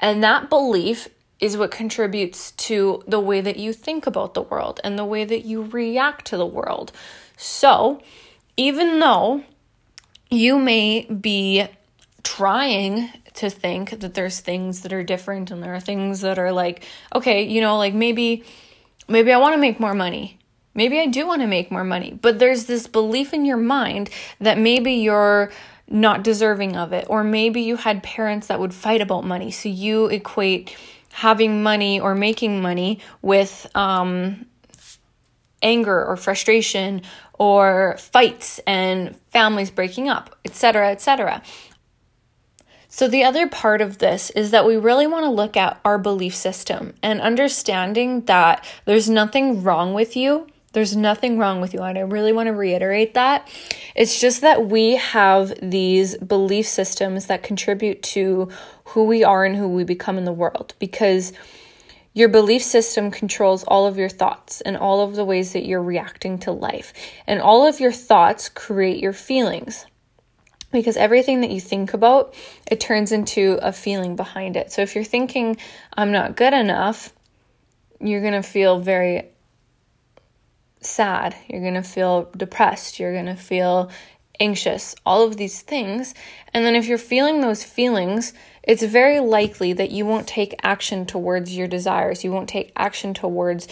and 0.00 0.22
that 0.22 0.50
belief 0.50 1.08
is 1.40 1.56
what 1.56 1.70
contributes 1.70 2.52
to 2.52 3.02
the 3.06 3.20
way 3.20 3.40
that 3.40 3.56
you 3.56 3.72
think 3.72 4.06
about 4.06 4.34
the 4.34 4.42
world 4.42 4.80
and 4.84 4.98
the 4.98 5.04
way 5.04 5.24
that 5.24 5.44
you 5.44 5.62
react 5.62 6.26
to 6.26 6.36
the 6.36 6.46
world. 6.46 6.92
So, 7.36 8.00
even 8.56 9.00
though 9.00 9.42
you 10.30 10.58
may 10.58 11.02
be 11.04 11.66
trying 12.22 13.10
to 13.34 13.50
think 13.50 14.00
that 14.00 14.14
there's 14.14 14.40
things 14.40 14.82
that 14.82 14.92
are 14.92 15.02
different 15.02 15.50
and 15.50 15.62
there 15.62 15.74
are 15.74 15.80
things 15.80 16.20
that 16.20 16.38
are 16.38 16.52
like, 16.52 16.84
okay, 17.14 17.42
you 17.42 17.60
know, 17.60 17.76
like 17.76 17.94
maybe 17.94 18.44
maybe 19.08 19.32
I 19.32 19.38
want 19.38 19.54
to 19.54 19.60
make 19.60 19.80
more 19.80 19.94
money. 19.94 20.38
Maybe 20.74 20.98
I 20.98 21.06
do 21.06 21.26
want 21.26 21.40
to 21.42 21.46
make 21.46 21.70
more 21.70 21.84
money, 21.84 22.18
but 22.20 22.38
there's 22.38 22.64
this 22.64 22.88
belief 22.88 23.32
in 23.32 23.44
your 23.44 23.56
mind 23.56 24.10
that 24.40 24.58
maybe 24.58 24.94
you're 24.94 25.52
not 25.94 26.24
deserving 26.24 26.76
of 26.76 26.92
it. 26.92 27.06
Or 27.08 27.24
maybe 27.24 27.62
you 27.62 27.76
had 27.76 28.02
parents 28.02 28.48
that 28.48 28.58
would 28.58 28.74
fight 28.74 29.00
about 29.00 29.24
money. 29.24 29.50
So 29.50 29.68
you 29.68 30.06
equate 30.06 30.76
having 31.12 31.62
money 31.62 32.00
or 32.00 32.14
making 32.14 32.60
money 32.60 32.98
with 33.22 33.66
um, 33.76 34.44
anger 35.62 36.04
or 36.04 36.16
frustration 36.16 37.02
or 37.38 37.96
fights 37.98 38.58
and 38.66 39.16
families 39.30 39.70
breaking 39.70 40.08
up, 40.08 40.36
etc., 40.44 40.90
etc. 40.90 41.42
So, 42.88 43.08
the 43.08 43.24
other 43.24 43.48
part 43.48 43.80
of 43.80 43.98
this 43.98 44.30
is 44.30 44.52
that 44.52 44.64
we 44.64 44.76
really 44.76 45.08
want 45.08 45.24
to 45.24 45.30
look 45.30 45.56
at 45.56 45.80
our 45.84 45.98
belief 45.98 46.32
system 46.32 46.94
and 47.02 47.20
understanding 47.20 48.24
that 48.26 48.64
there's 48.84 49.10
nothing 49.10 49.64
wrong 49.64 49.94
with 49.94 50.16
you 50.16 50.46
there's 50.74 50.94
nothing 50.94 51.38
wrong 51.38 51.62
with 51.62 51.72
you. 51.72 51.80
And 51.80 51.96
I 51.96 52.02
really 52.02 52.32
want 52.32 52.48
to 52.48 52.52
reiterate 52.52 53.14
that. 53.14 53.48
It's 53.94 54.20
just 54.20 54.42
that 54.42 54.66
we 54.66 54.96
have 54.96 55.54
these 55.62 56.18
belief 56.18 56.66
systems 56.66 57.26
that 57.26 57.42
contribute 57.42 58.02
to 58.02 58.50
who 58.88 59.04
we 59.04 59.24
are 59.24 59.46
and 59.46 59.56
who 59.56 59.68
we 59.68 59.84
become 59.84 60.18
in 60.18 60.24
the 60.24 60.32
world 60.32 60.74
because 60.78 61.32
Your 62.14 62.28
belief 62.28 62.62
system 62.62 63.10
controls 63.10 63.64
all 63.64 63.86
of 63.86 63.98
your 63.98 64.08
thoughts 64.08 64.60
and 64.60 64.76
all 64.76 65.00
of 65.00 65.16
the 65.16 65.24
ways 65.24 65.52
that 65.52 65.66
you're 65.66 65.82
reacting 65.82 66.38
to 66.40 66.52
life. 66.52 66.92
And 67.26 67.40
all 67.40 67.66
of 67.66 67.80
your 67.80 67.90
thoughts 67.90 68.48
create 68.48 69.02
your 69.02 69.12
feelings. 69.12 69.84
Because 70.70 70.96
everything 70.96 71.40
that 71.40 71.50
you 71.50 71.60
think 71.60 71.92
about, 71.92 72.34
it 72.70 72.80
turns 72.80 73.10
into 73.10 73.58
a 73.62 73.72
feeling 73.72 74.14
behind 74.14 74.56
it. 74.56 74.70
So 74.70 74.82
if 74.82 74.94
you're 74.94 75.04
thinking, 75.04 75.56
I'm 75.96 76.12
not 76.12 76.36
good 76.36 76.54
enough, 76.54 77.12
you're 78.00 78.20
going 78.20 78.32
to 78.32 78.42
feel 78.42 78.78
very 78.78 79.30
sad. 80.86 81.36
You're 81.48 81.60
going 81.60 81.74
to 81.74 81.82
feel 81.82 82.30
depressed. 82.36 82.98
You're 82.98 83.12
going 83.12 83.26
to 83.26 83.36
feel 83.36 83.90
anxious, 84.40 84.94
all 85.06 85.22
of 85.24 85.36
these 85.36 85.62
things. 85.62 86.14
And 86.52 86.64
then 86.64 86.74
if 86.74 86.86
you're 86.86 86.98
feeling 86.98 87.40
those 87.40 87.64
feelings, 87.64 88.32
it's 88.62 88.82
very 88.82 89.20
likely 89.20 89.72
that 89.74 89.90
you 89.90 90.06
won't 90.06 90.26
take 90.26 90.54
action 90.62 91.06
towards 91.06 91.56
your 91.56 91.68
desires. 91.68 92.24
You 92.24 92.32
won't 92.32 92.48
take 92.48 92.72
action 92.76 93.14
towards 93.14 93.68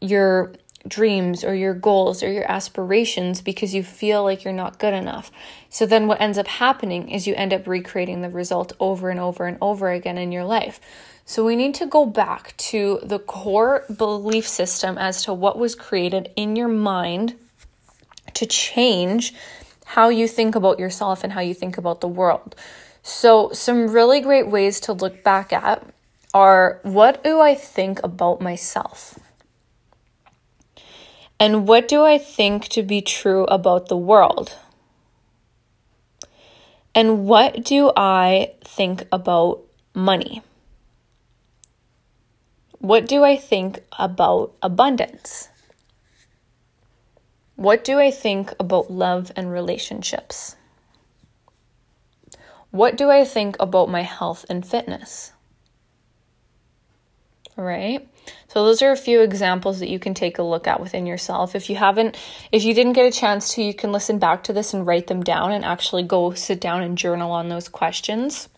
your 0.00 0.52
dreams 0.86 1.44
or 1.44 1.54
your 1.54 1.74
goals 1.74 2.22
or 2.22 2.30
your 2.30 2.50
aspirations 2.50 3.40
because 3.40 3.74
you 3.74 3.82
feel 3.82 4.22
like 4.22 4.44
you're 4.44 4.52
not 4.52 4.78
good 4.78 4.92
enough. 4.92 5.30
So 5.70 5.86
then 5.86 6.06
what 6.06 6.20
ends 6.20 6.38
up 6.38 6.46
happening 6.46 7.08
is 7.08 7.26
you 7.26 7.34
end 7.34 7.52
up 7.52 7.66
recreating 7.66 8.20
the 8.20 8.28
result 8.28 8.72
over 8.78 9.10
and 9.10 9.18
over 9.18 9.46
and 9.46 9.56
over 9.60 9.90
again 9.90 10.18
in 10.18 10.30
your 10.30 10.44
life. 10.44 10.80
So 11.26 11.44
we 11.44 11.56
need 11.56 11.74
to 11.76 11.86
go 11.86 12.04
back 12.04 12.54
to 12.68 13.00
the 13.02 13.18
core 13.18 13.84
belief 13.94 14.46
system 14.46 14.98
as 14.98 15.24
to 15.24 15.32
what 15.32 15.58
was 15.58 15.74
created 15.74 16.30
in 16.36 16.54
your 16.54 16.68
mind 16.68 17.34
to 18.34 18.46
change 18.46 19.32
how 19.84 20.08
you 20.10 20.28
think 20.28 20.54
about 20.54 20.78
yourself 20.78 21.24
and 21.24 21.32
how 21.32 21.40
you 21.40 21.54
think 21.54 21.78
about 21.78 22.00
the 22.00 22.08
world. 22.08 22.54
So, 23.02 23.52
some 23.52 23.88
really 23.88 24.20
great 24.20 24.48
ways 24.48 24.80
to 24.80 24.92
look 24.92 25.22
back 25.22 25.52
at 25.52 25.86
are 26.32 26.80
what 26.82 27.22
do 27.22 27.40
I 27.40 27.54
think 27.54 28.02
about 28.02 28.40
myself? 28.40 29.18
And 31.38 31.68
what 31.68 31.88
do 31.88 32.02
I 32.02 32.18
think 32.18 32.68
to 32.68 32.82
be 32.82 33.02
true 33.02 33.44
about 33.44 33.88
the 33.88 33.96
world? 33.96 34.56
And 36.94 37.26
what 37.26 37.64
do 37.64 37.92
I 37.96 38.54
think 38.62 39.06
about 39.12 39.62
money? 39.94 40.42
What 42.84 43.06
do 43.06 43.24
I 43.24 43.38
think 43.38 43.82
about 43.98 44.52
abundance? 44.60 45.48
What 47.56 47.82
do 47.82 47.98
I 47.98 48.10
think 48.10 48.52
about 48.60 48.90
love 48.90 49.32
and 49.34 49.50
relationships? 49.50 50.56
What 52.70 52.98
do 52.98 53.10
I 53.10 53.24
think 53.24 53.56
about 53.58 53.88
my 53.88 54.02
health 54.02 54.44
and 54.50 54.66
fitness? 54.66 55.32
All 57.56 57.64
right. 57.64 58.06
So 58.48 58.66
those 58.66 58.82
are 58.82 58.92
a 58.92 58.98
few 58.98 59.22
examples 59.22 59.80
that 59.80 59.88
you 59.88 59.98
can 59.98 60.12
take 60.12 60.36
a 60.36 60.42
look 60.42 60.66
at 60.66 60.78
within 60.78 61.06
yourself. 61.06 61.54
If 61.54 61.70
you 61.70 61.76
haven't 61.76 62.18
if 62.52 62.64
you 62.64 62.74
didn't 62.74 62.92
get 62.92 63.06
a 63.06 63.18
chance 63.18 63.54
to, 63.54 63.62
you 63.62 63.72
can 63.72 63.92
listen 63.92 64.18
back 64.18 64.44
to 64.44 64.52
this 64.52 64.74
and 64.74 64.86
write 64.86 65.06
them 65.06 65.22
down 65.22 65.52
and 65.52 65.64
actually 65.64 66.02
go 66.02 66.34
sit 66.34 66.60
down 66.60 66.82
and 66.82 66.98
journal 66.98 67.32
on 67.32 67.48
those 67.48 67.70
questions. 67.70 68.50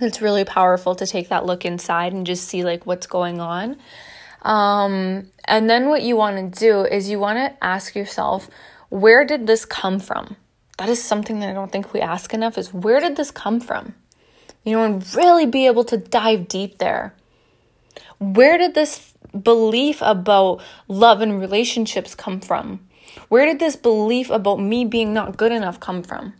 It's 0.00 0.20
really 0.20 0.44
powerful 0.44 0.94
to 0.96 1.06
take 1.06 1.28
that 1.28 1.46
look 1.46 1.64
inside 1.64 2.12
and 2.12 2.26
just 2.26 2.48
see 2.48 2.64
like 2.64 2.86
what's 2.86 3.06
going 3.06 3.40
on. 3.40 3.76
Um, 4.42 5.28
and 5.44 5.70
then 5.70 5.88
what 5.88 6.02
you 6.02 6.16
want 6.16 6.54
to 6.54 6.58
do 6.58 6.84
is 6.84 7.08
you 7.08 7.18
want 7.18 7.38
to 7.38 7.64
ask 7.64 7.94
yourself, 7.94 8.48
where 8.88 9.24
did 9.24 9.46
this 9.46 9.64
come 9.64 10.00
from? 10.00 10.36
that 10.82 10.88
is 10.88 11.02
something 11.02 11.40
that 11.40 11.48
I 11.48 11.52
don't 11.52 11.70
think 11.70 11.92
we 11.92 12.00
ask 12.00 12.34
enough 12.34 12.58
is 12.58 12.74
where 12.74 12.98
did 13.00 13.16
this 13.16 13.30
come 13.30 13.60
from? 13.60 13.94
You 14.64 14.72
know, 14.72 14.84
and 14.84 15.14
really 15.14 15.46
be 15.46 15.66
able 15.66 15.84
to 15.84 15.96
dive 15.96 16.48
deep 16.48 16.78
there. 16.78 17.14
Where 18.18 18.58
did 18.58 18.74
this 18.74 19.14
belief 19.40 20.00
about 20.02 20.60
love 20.88 21.20
and 21.20 21.40
relationships 21.40 22.16
come 22.16 22.40
from? 22.40 22.80
Where 23.28 23.46
did 23.46 23.58
this 23.58 23.76
belief 23.76 24.28
about 24.30 24.60
me 24.60 24.84
being 24.84 25.12
not 25.12 25.36
good 25.36 25.52
enough 25.52 25.78
come 25.78 26.02
from? 26.02 26.34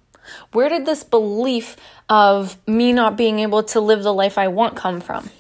Where 0.53 0.69
did 0.69 0.87
this 0.87 1.05
belief 1.05 1.77
of 2.09 2.59
me 2.67 2.93
not 2.93 3.17
being 3.17 3.39
able 3.41 3.63
to 3.65 3.81
live 3.81 4.03
the 4.03 4.15
life 4.15 4.39
I 4.39 4.49
want 4.49 4.77
come 4.77 5.01
from? 5.01 5.31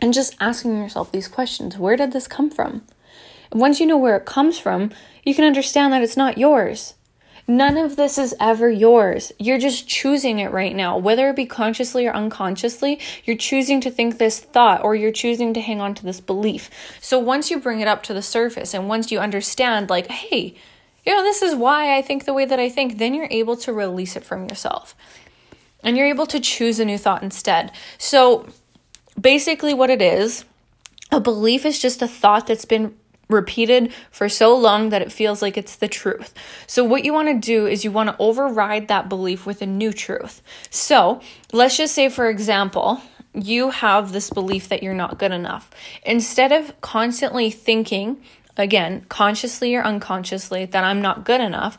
And 0.00 0.14
just 0.14 0.34
asking 0.40 0.78
yourself 0.78 1.12
these 1.12 1.28
questions 1.28 1.76
where 1.76 1.96
did 1.96 2.12
this 2.12 2.26
come 2.26 2.50
from? 2.50 2.82
Once 3.52 3.80
you 3.80 3.86
know 3.86 3.98
where 3.98 4.16
it 4.16 4.24
comes 4.24 4.58
from, 4.58 4.90
you 5.24 5.34
can 5.34 5.44
understand 5.44 5.92
that 5.92 6.02
it's 6.02 6.16
not 6.16 6.38
yours. 6.38 6.94
None 7.50 7.76
of 7.76 7.96
this 7.96 8.16
is 8.16 8.32
ever 8.38 8.70
yours. 8.70 9.32
You're 9.36 9.58
just 9.58 9.88
choosing 9.88 10.38
it 10.38 10.52
right 10.52 10.74
now. 10.74 10.96
Whether 10.96 11.28
it 11.30 11.36
be 11.36 11.46
consciously 11.46 12.06
or 12.06 12.12
unconsciously, 12.12 13.00
you're 13.24 13.36
choosing 13.36 13.80
to 13.80 13.90
think 13.90 14.18
this 14.18 14.38
thought 14.38 14.84
or 14.84 14.94
you're 14.94 15.10
choosing 15.10 15.52
to 15.54 15.60
hang 15.60 15.80
on 15.80 15.96
to 15.96 16.04
this 16.04 16.20
belief. 16.20 16.70
So 17.00 17.18
once 17.18 17.50
you 17.50 17.58
bring 17.58 17.80
it 17.80 17.88
up 17.88 18.04
to 18.04 18.14
the 18.14 18.22
surface 18.22 18.72
and 18.72 18.88
once 18.88 19.10
you 19.10 19.18
understand, 19.18 19.90
like, 19.90 20.06
hey, 20.06 20.54
you 21.04 21.14
know, 21.14 21.22
this 21.22 21.42
is 21.42 21.54
why 21.54 21.96
I 21.96 22.02
think 22.02 22.24
the 22.24 22.34
way 22.34 22.44
that 22.44 22.60
I 22.60 22.68
think, 22.68 22.98
then 22.98 23.14
you're 23.14 23.28
able 23.30 23.56
to 23.58 23.72
release 23.72 24.16
it 24.16 24.24
from 24.24 24.48
yourself. 24.48 24.94
And 25.82 25.96
you're 25.96 26.06
able 26.06 26.26
to 26.26 26.40
choose 26.40 26.78
a 26.78 26.84
new 26.84 26.98
thought 26.98 27.22
instead. 27.22 27.72
So 27.96 28.46
basically, 29.18 29.72
what 29.72 29.90
it 29.90 30.02
is, 30.02 30.44
a 31.10 31.20
belief 31.20 31.64
is 31.64 31.78
just 31.78 32.02
a 32.02 32.08
thought 32.08 32.46
that's 32.46 32.64
been 32.64 32.94
repeated 33.30 33.92
for 34.10 34.28
so 34.28 34.56
long 34.56 34.90
that 34.90 35.02
it 35.02 35.12
feels 35.12 35.40
like 35.40 35.56
it's 35.56 35.76
the 35.76 35.88
truth. 35.88 36.34
So, 36.66 36.84
what 36.84 37.04
you 37.04 37.12
want 37.12 37.28
to 37.28 37.34
do 37.34 37.66
is 37.66 37.84
you 37.84 37.90
want 37.90 38.10
to 38.10 38.16
override 38.18 38.88
that 38.88 39.08
belief 39.08 39.46
with 39.46 39.62
a 39.62 39.66
new 39.66 39.92
truth. 39.92 40.42
So, 40.68 41.20
let's 41.52 41.76
just 41.76 41.94
say, 41.94 42.08
for 42.08 42.28
example, 42.28 43.00
you 43.32 43.70
have 43.70 44.12
this 44.12 44.30
belief 44.30 44.68
that 44.68 44.82
you're 44.82 44.94
not 44.94 45.18
good 45.18 45.32
enough. 45.32 45.70
Instead 46.02 46.52
of 46.52 46.78
constantly 46.80 47.50
thinking, 47.50 48.20
again, 48.60 49.04
consciously 49.08 49.74
or 49.74 49.82
unconsciously, 49.82 50.66
that 50.66 50.84
I'm 50.84 51.02
not 51.02 51.24
good 51.24 51.40
enough, 51.40 51.78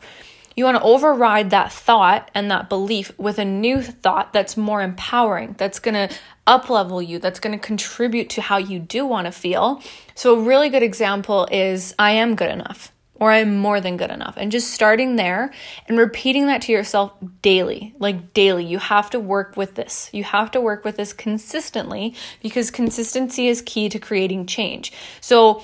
you 0.54 0.64
want 0.64 0.76
to 0.76 0.82
override 0.82 1.50
that 1.50 1.72
thought 1.72 2.30
and 2.34 2.50
that 2.50 2.68
belief 2.68 3.16
with 3.18 3.38
a 3.38 3.44
new 3.44 3.80
thought 3.80 4.32
that's 4.32 4.56
more 4.56 4.82
empowering, 4.82 5.54
that's 5.56 5.78
going 5.78 5.94
to 5.94 6.14
up 6.46 6.68
level 6.68 7.00
you, 7.00 7.18
that's 7.18 7.40
going 7.40 7.58
to 7.58 7.64
contribute 7.64 8.28
to 8.30 8.42
how 8.42 8.58
you 8.58 8.78
do 8.78 9.06
want 9.06 9.26
to 9.26 9.32
feel. 9.32 9.82
So, 10.14 10.38
a 10.38 10.42
really 10.42 10.68
good 10.68 10.82
example 10.82 11.48
is 11.50 11.94
I 11.98 12.12
am 12.12 12.34
good 12.34 12.50
enough 12.50 12.92
or 13.22 13.30
I'm 13.30 13.56
more 13.56 13.80
than 13.80 13.96
good 13.96 14.10
enough. 14.10 14.34
And 14.36 14.50
just 14.50 14.72
starting 14.72 15.14
there 15.14 15.52
and 15.86 15.96
repeating 15.96 16.46
that 16.46 16.62
to 16.62 16.72
yourself 16.72 17.12
daily, 17.40 17.94
like 18.00 18.34
daily. 18.34 18.64
You 18.64 18.78
have 18.78 19.10
to 19.10 19.20
work 19.20 19.56
with 19.56 19.76
this. 19.76 20.10
You 20.12 20.24
have 20.24 20.50
to 20.50 20.60
work 20.60 20.84
with 20.84 20.96
this 20.96 21.12
consistently 21.12 22.16
because 22.42 22.72
consistency 22.72 23.46
is 23.46 23.62
key 23.62 23.88
to 23.90 24.00
creating 24.00 24.46
change. 24.46 24.92
So, 25.20 25.62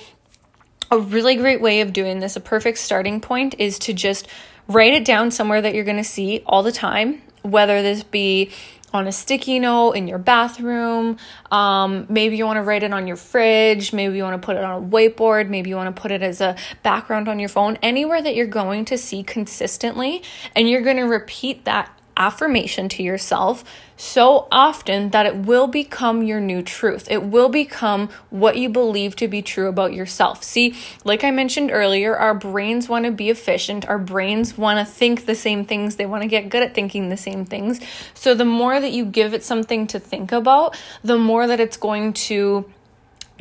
a 0.91 0.99
really 0.99 1.35
great 1.35 1.61
way 1.61 1.81
of 1.81 1.93
doing 1.93 2.19
this, 2.19 2.35
a 2.35 2.39
perfect 2.39 2.77
starting 2.77 3.21
point, 3.21 3.55
is 3.57 3.79
to 3.79 3.93
just 3.93 4.27
write 4.67 4.93
it 4.93 5.05
down 5.05 5.31
somewhere 5.31 5.61
that 5.61 5.73
you're 5.73 5.83
going 5.83 5.97
to 5.97 6.03
see 6.03 6.43
all 6.45 6.63
the 6.63 6.71
time, 6.71 7.21
whether 7.41 7.81
this 7.81 8.03
be 8.03 8.51
on 8.91 9.07
a 9.07 9.11
sticky 9.11 9.59
note 9.59 9.91
in 9.91 10.07
your 10.07 10.17
bathroom. 10.17 11.17
Um, 11.51 12.07
maybe 12.09 12.37
you 12.37 12.45
want 12.45 12.57
to 12.57 12.63
write 12.63 12.83
it 12.83 12.91
on 12.91 13.05
your 13.05 13.17
fridge. 13.17 13.93
Maybe 13.93 14.17
you 14.17 14.23
want 14.23 14.41
to 14.41 14.45
put 14.45 14.57
it 14.57 14.63
on 14.63 14.83
a 14.83 14.85
whiteboard. 14.85 15.47
Maybe 15.47 15.69
you 15.69 15.75
want 15.75 15.95
to 15.95 16.01
put 16.01 16.11
it 16.11 16.23
as 16.23 16.41
a 16.41 16.55
background 16.81 17.27
on 17.27 17.39
your 17.39 17.49
phone. 17.49 17.77
Anywhere 17.83 18.21
that 18.21 18.35
you're 18.35 18.47
going 18.47 18.85
to 18.85 18.97
see 18.97 19.21
consistently, 19.21 20.23
and 20.55 20.67
you're 20.67 20.81
going 20.81 20.97
to 20.97 21.03
repeat 21.03 21.65
that 21.65 21.95
affirmation 22.17 22.89
to 22.89 23.03
yourself 23.03 23.63
so 23.99 24.47
often 24.49 25.09
that 25.09 25.25
it 25.25 25.35
will 25.35 25.67
become 25.67 26.23
your 26.23 26.39
new 26.39 26.61
truth. 26.61 27.05
It 27.11 27.21
will 27.21 27.49
become 27.49 28.09
what 28.29 28.55
you 28.55 28.69
believe 28.69 29.13
to 29.17 29.27
be 29.27 29.41
true 29.41 29.67
about 29.67 29.91
yourself. 29.93 30.41
See, 30.41 30.73
like 31.03 31.25
I 31.25 31.31
mentioned 31.31 31.69
earlier, 31.69 32.15
our 32.15 32.33
brains 32.33 32.87
want 32.87 33.03
to 33.03 33.11
be 33.11 33.29
efficient. 33.29 33.85
Our 33.89 33.99
brains 33.99 34.57
want 34.57 34.79
to 34.79 34.89
think 34.89 35.25
the 35.25 35.35
same 35.35 35.65
things. 35.65 35.97
They 35.97 36.05
want 36.05 36.23
to 36.23 36.29
get 36.29 36.47
good 36.47 36.63
at 36.63 36.73
thinking 36.73 37.09
the 37.09 37.17
same 37.17 37.43
things. 37.43 37.81
So 38.13 38.33
the 38.33 38.45
more 38.45 38.79
that 38.79 38.93
you 38.93 39.03
give 39.03 39.33
it 39.33 39.43
something 39.43 39.85
to 39.87 39.99
think 39.99 40.31
about, 40.31 40.79
the 41.03 41.17
more 41.17 41.45
that 41.45 41.59
it's 41.59 41.75
going 41.75 42.13
to 42.13 42.71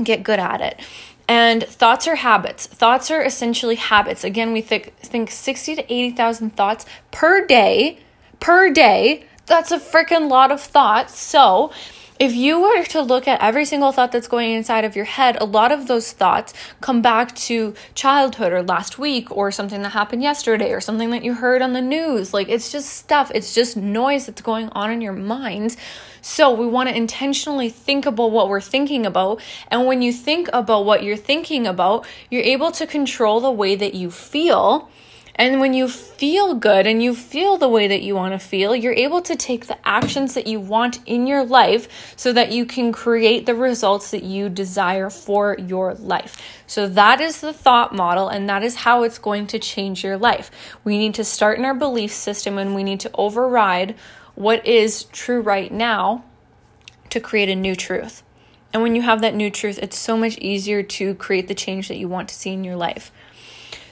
get 0.02 0.24
good 0.24 0.40
at 0.40 0.60
it. 0.60 0.80
And 1.28 1.62
thoughts 1.62 2.08
are 2.08 2.16
habits. 2.16 2.66
Thoughts 2.66 3.12
are 3.12 3.22
essentially 3.22 3.76
habits. 3.76 4.24
Again, 4.24 4.52
we 4.52 4.62
think 4.62 4.96
think 4.96 5.30
60 5.30 5.76
to 5.76 5.92
80,000 5.92 6.56
thoughts 6.56 6.84
per 7.12 7.46
day 7.46 8.00
per 8.40 8.72
day. 8.72 9.24
That's 9.48 9.72
a 9.72 9.78
freaking 9.78 10.28
lot 10.28 10.52
of 10.52 10.60
thoughts. 10.60 11.18
So, 11.18 11.72
if 12.18 12.34
you 12.34 12.60
were 12.60 12.84
to 12.86 13.00
look 13.00 13.28
at 13.28 13.40
every 13.40 13.64
single 13.64 13.92
thought 13.92 14.10
that's 14.10 14.26
going 14.26 14.50
inside 14.50 14.84
of 14.84 14.96
your 14.96 15.04
head, 15.04 15.38
a 15.40 15.44
lot 15.44 15.70
of 15.70 15.86
those 15.86 16.12
thoughts 16.12 16.52
come 16.80 17.00
back 17.00 17.34
to 17.36 17.74
childhood 17.94 18.52
or 18.52 18.62
last 18.62 18.98
week 18.98 19.30
or 19.30 19.52
something 19.52 19.82
that 19.82 19.90
happened 19.90 20.24
yesterday 20.24 20.72
or 20.72 20.80
something 20.80 21.10
that 21.10 21.22
you 21.22 21.34
heard 21.34 21.62
on 21.62 21.74
the 21.74 21.80
news. 21.80 22.34
Like 22.34 22.48
it's 22.48 22.72
just 22.72 22.90
stuff, 22.90 23.30
it's 23.34 23.54
just 23.54 23.76
noise 23.76 24.26
that's 24.26 24.42
going 24.42 24.68
on 24.70 24.90
in 24.90 25.00
your 25.00 25.12
mind. 25.12 25.76
So 26.20 26.52
we 26.52 26.66
want 26.66 26.88
to 26.88 26.96
intentionally 26.96 27.68
think 27.68 28.04
about 28.04 28.32
what 28.32 28.48
we're 28.48 28.60
thinking 28.60 29.06
about. 29.06 29.40
And 29.68 29.86
when 29.86 30.02
you 30.02 30.12
think 30.12 30.50
about 30.52 30.84
what 30.84 31.04
you're 31.04 31.16
thinking 31.16 31.68
about, 31.68 32.04
you're 32.30 32.42
able 32.42 32.72
to 32.72 32.86
control 32.86 33.40
the 33.40 33.52
way 33.52 33.76
that 33.76 33.94
you 33.94 34.10
feel 34.10 34.90
And 35.38 35.61
when 35.61 35.73
you 35.73 35.87
feel 35.87 36.54
good 36.54 36.88
and 36.88 37.00
you 37.00 37.14
feel 37.14 37.57
the 37.57 37.68
way 37.68 37.87
that 37.87 38.02
you 38.02 38.16
want 38.16 38.33
to 38.33 38.45
feel, 38.45 38.75
you're 38.75 38.92
able 38.92 39.23
to 39.23 39.37
take 39.37 39.66
the 39.68 39.78
actions 39.87 40.35
that 40.35 40.49
you 40.49 40.59
want 40.59 40.99
in 41.07 41.28
your 41.28 41.45
life 41.45 42.12
so 42.16 42.33
that 42.33 42.50
you 42.50 42.66
can 42.66 42.90
create 42.90 43.47
the 43.47 43.54
results 43.54 44.11
that 44.11 44.25
you 44.25 44.49
desire 44.49 45.11
for 45.11 45.57
your 45.57 45.95
life. 45.95 46.42
So 46.66 46.88
that 46.88 47.21
is 47.21 47.40
the 47.40 47.52
thought 47.52 47.95
model, 47.95 48.28
and 48.28 48.49
that 48.49 48.64
is 48.64 48.75
how 48.75 49.04
it's 49.04 49.18
going 49.18 49.47
to 49.49 49.61
change 49.61 50.02
your 50.02 50.18
life. 50.18 50.50
We 50.83 50.99
need 50.99 51.14
to 51.14 51.25
start 51.25 51.57
in 51.57 51.64
our 51.64 51.75
belief 51.75 52.11
system 52.11 52.59
and 52.59 52.75
we 52.75 52.83
need 52.83 52.99
to 53.00 53.11
override 53.14 53.95
what 54.35 54.66
is 54.66 55.04
true 55.04 55.40
right 55.40 55.73
now 55.73 56.25
to 57.11 57.21
create 57.21 57.49
a 57.49 57.54
new 57.54 57.76
truth. 57.76 58.25
And 58.73 58.83
when 58.83 58.97
you 58.97 59.02
have 59.02 59.21
that 59.21 59.37
new 59.37 59.50
truth, 59.50 59.78
it's 59.80 59.99
so 59.99 60.16
much 60.16 60.37
easier 60.38 60.83
to 60.83 61.14
create 61.14 61.47
the 61.47 61.54
change 61.54 61.87
that 61.88 61.97
you 61.97 62.09
want 62.09 62.28
to 62.28 62.35
see 62.35 62.52
in 62.52 62.64
your 62.64 62.76
life. 62.76 63.12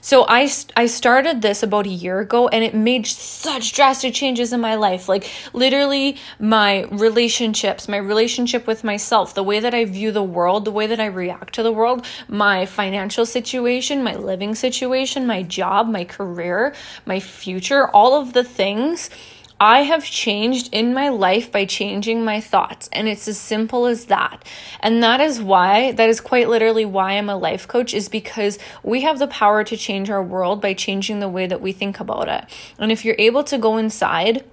So 0.06 0.24
I 0.28 0.48
I 0.76 0.86
started 0.86 1.42
this 1.42 1.64
about 1.64 1.84
a 1.84 1.98
year 2.04 2.20
ago 2.20 2.46
and 2.46 2.62
it 2.62 2.76
made 2.76 3.08
such 3.08 3.72
drastic 3.72 4.14
changes 4.14 4.52
in 4.52 4.60
my 4.60 4.76
life. 4.76 5.08
Like 5.08 5.28
literally 5.52 6.16
my 6.38 6.84
relationships, 6.92 7.88
my 7.88 7.96
relationship 7.96 8.68
with 8.68 8.84
myself, 8.84 9.34
the 9.34 9.42
way 9.42 9.58
that 9.58 9.74
I 9.74 9.84
view 9.84 10.12
the 10.12 10.22
world, 10.22 10.64
the 10.64 10.70
way 10.70 10.86
that 10.86 11.00
I 11.00 11.06
react 11.06 11.56
to 11.56 11.64
the 11.64 11.72
world, 11.72 12.06
my 12.28 12.66
financial 12.66 13.26
situation, 13.26 14.04
my 14.04 14.14
living 14.14 14.54
situation, 14.54 15.26
my 15.26 15.42
job, 15.42 15.88
my 15.88 16.04
career, 16.04 16.72
my 17.04 17.18
future, 17.18 17.88
all 17.88 18.14
of 18.14 18.32
the 18.32 18.44
things 18.44 19.10
I 19.58 19.82
have 19.82 20.04
changed 20.04 20.68
in 20.70 20.92
my 20.92 21.08
life 21.08 21.50
by 21.50 21.64
changing 21.64 22.24
my 22.24 22.40
thoughts. 22.40 22.90
And 22.92 23.08
it's 23.08 23.26
as 23.26 23.38
simple 23.38 23.86
as 23.86 24.06
that. 24.06 24.44
And 24.80 25.02
that 25.02 25.20
is 25.20 25.40
why, 25.40 25.92
that 25.92 26.08
is 26.08 26.20
quite 26.20 26.48
literally 26.48 26.84
why 26.84 27.12
I'm 27.12 27.30
a 27.30 27.36
life 27.36 27.66
coach, 27.66 27.94
is 27.94 28.08
because 28.08 28.58
we 28.82 29.00
have 29.02 29.18
the 29.18 29.26
power 29.26 29.64
to 29.64 29.76
change 29.76 30.10
our 30.10 30.22
world 30.22 30.60
by 30.60 30.74
changing 30.74 31.20
the 31.20 31.28
way 31.28 31.46
that 31.46 31.62
we 31.62 31.72
think 31.72 32.00
about 32.00 32.28
it. 32.28 32.44
And 32.78 32.92
if 32.92 33.04
you're 33.04 33.16
able 33.18 33.44
to 33.44 33.58
go 33.58 33.76
inside, 33.76 34.44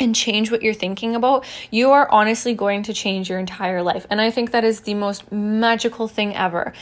and 0.00 0.14
change 0.14 0.52
what 0.52 0.62
you're 0.62 0.74
thinking 0.74 1.16
about, 1.16 1.44
you 1.72 1.90
are 1.90 2.08
honestly 2.08 2.54
going 2.54 2.84
to 2.84 2.94
change 2.94 3.28
your 3.28 3.40
entire 3.40 3.82
life. 3.82 4.06
And 4.10 4.20
I 4.20 4.30
think 4.30 4.52
that 4.52 4.62
is 4.62 4.82
the 4.82 4.94
most 4.94 5.32
magical 5.32 6.06
thing 6.06 6.36
ever. 6.36 6.72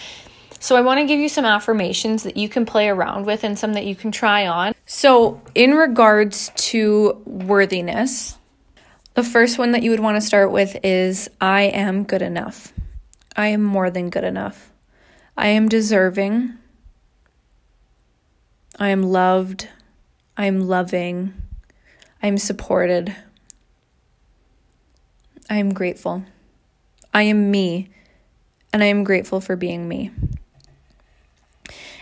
So, 0.58 0.76
I 0.76 0.82
want 0.82 1.00
to 1.00 1.06
give 1.06 1.18
you 1.18 1.30
some 1.30 1.46
affirmations 1.46 2.24
that 2.24 2.36
you 2.36 2.50
can 2.50 2.66
play 2.66 2.90
around 2.90 3.24
with 3.24 3.42
and 3.42 3.58
some 3.58 3.72
that 3.72 3.86
you 3.86 3.96
can 3.96 4.12
try 4.12 4.46
on. 4.46 4.74
So, 4.88 5.42
in 5.52 5.74
regards 5.74 6.52
to 6.54 7.20
worthiness, 7.26 8.38
the 9.14 9.24
first 9.24 9.58
one 9.58 9.72
that 9.72 9.82
you 9.82 9.90
would 9.90 9.98
want 9.98 10.16
to 10.16 10.20
start 10.20 10.52
with 10.52 10.76
is 10.84 11.28
I 11.40 11.62
am 11.62 12.04
good 12.04 12.22
enough. 12.22 12.72
I 13.36 13.48
am 13.48 13.64
more 13.64 13.90
than 13.90 14.10
good 14.10 14.22
enough. 14.22 14.70
I 15.36 15.48
am 15.48 15.68
deserving. 15.68 16.54
I 18.78 18.90
am 18.90 19.02
loved. 19.02 19.68
I 20.36 20.46
am 20.46 20.68
loving. 20.68 21.34
I 22.22 22.28
am 22.28 22.38
supported. 22.38 23.16
I 25.50 25.56
am 25.56 25.74
grateful. 25.74 26.24
I 27.12 27.22
am 27.22 27.50
me, 27.50 27.88
and 28.72 28.84
I 28.84 28.86
am 28.86 29.02
grateful 29.02 29.40
for 29.40 29.56
being 29.56 29.88
me. 29.88 30.12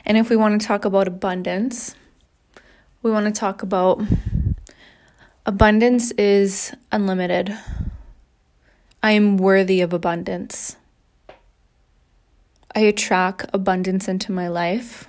And 0.05 0.19
if 0.19 0.29
we 0.29 0.37
want 0.37 0.61
to 0.61 0.67
talk 0.67 0.85
about 0.85 1.09
abundance, 1.09 1.95
we 3.05 3.11
want 3.11 3.27
to 3.27 3.39
talk 3.39 3.63
about 3.63 4.01
abundance 5.45 6.11
is 6.13 6.73
unlimited. 6.91 7.55
I 9.03 9.11
am 9.11 9.37
worthy 9.37 9.83
of 9.83 9.93
abundance. 9.93 10.77
I 12.75 12.81
attract 12.81 13.45
abundance 13.53 14.09
into 14.09 14.33
my 14.33 14.49
life. 14.49 15.07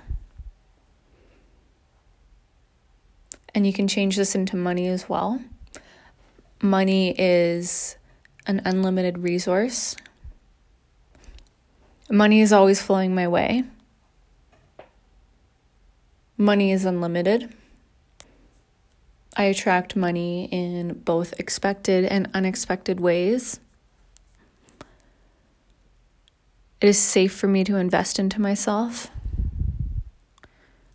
And 3.54 3.66
you 3.66 3.72
can 3.72 3.88
change 3.88 4.16
this 4.16 4.34
into 4.34 4.56
money 4.58 4.88
as 4.88 5.08
well. 5.08 5.40
Money 6.60 7.14
is 7.16 7.96
an 8.46 8.60
unlimited 8.66 9.16
resource. 9.16 9.96
Money 12.10 12.42
is 12.42 12.52
always 12.52 12.82
flowing 12.82 13.14
my 13.14 13.26
way. 13.26 13.64
Money 16.36 16.72
is 16.72 16.84
unlimited. 16.84 17.54
I 19.36 19.44
attract 19.44 19.94
money 19.94 20.48
in 20.50 20.94
both 21.04 21.38
expected 21.38 22.06
and 22.06 22.28
unexpected 22.32 23.00
ways. 23.00 23.60
It 26.80 26.88
is 26.88 26.98
safe 26.98 27.34
for 27.34 27.46
me 27.46 27.62
to 27.64 27.76
invest 27.76 28.18
into 28.18 28.40
myself. 28.40 29.10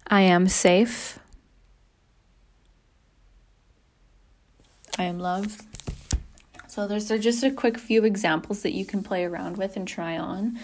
I 0.07 0.21
am 0.21 0.47
safe. 0.47 1.19
I 4.97 5.03
am 5.03 5.19
loved. 5.19 5.63
So, 6.67 6.87
there's 6.87 7.09
just 7.09 7.43
a 7.43 7.51
quick 7.51 7.77
few 7.77 8.05
examples 8.05 8.63
that 8.63 8.73
you 8.73 8.85
can 8.85 9.03
play 9.03 9.25
around 9.25 9.57
with 9.57 9.75
and 9.75 9.87
try 9.87 10.17
on. 10.17 10.57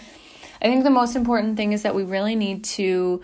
I 0.60 0.64
think 0.64 0.82
the 0.82 0.90
most 0.90 1.14
important 1.14 1.56
thing 1.56 1.72
is 1.72 1.82
that 1.82 1.94
we 1.94 2.02
really 2.02 2.34
need 2.34 2.64
to 2.64 3.22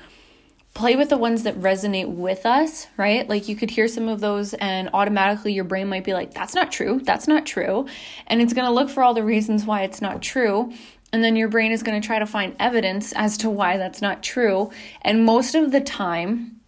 play 0.74 0.96
with 0.96 1.08
the 1.08 1.16
ones 1.16 1.44
that 1.44 1.58
resonate 1.60 2.08
with 2.08 2.44
us, 2.44 2.88
right? 2.96 3.28
Like 3.28 3.48
you 3.48 3.54
could 3.54 3.70
hear 3.70 3.86
some 3.86 4.08
of 4.08 4.20
those 4.20 4.54
and 4.54 4.90
automatically 4.92 5.52
your 5.52 5.64
brain 5.64 5.88
might 5.88 6.02
be 6.02 6.12
like, 6.12 6.34
that's 6.34 6.54
not 6.54 6.72
true, 6.72 7.00
that's 7.04 7.28
not 7.28 7.46
true. 7.46 7.86
And 8.26 8.42
it's 8.42 8.52
gonna 8.52 8.72
look 8.72 8.90
for 8.90 9.02
all 9.02 9.14
the 9.14 9.22
reasons 9.22 9.64
why 9.64 9.82
it's 9.82 10.02
not 10.02 10.20
true. 10.20 10.72
And 11.12 11.22
then 11.22 11.36
your 11.36 11.48
brain 11.48 11.70
is 11.70 11.84
gonna 11.84 12.00
try 12.00 12.18
to 12.18 12.26
find 12.26 12.56
evidence 12.58 13.12
as 13.12 13.36
to 13.38 13.50
why 13.50 13.76
that's 13.76 14.02
not 14.02 14.20
true. 14.20 14.72
And 15.02 15.24
most 15.24 15.54
of 15.54 15.70
the 15.70 15.80
time, 15.80 16.60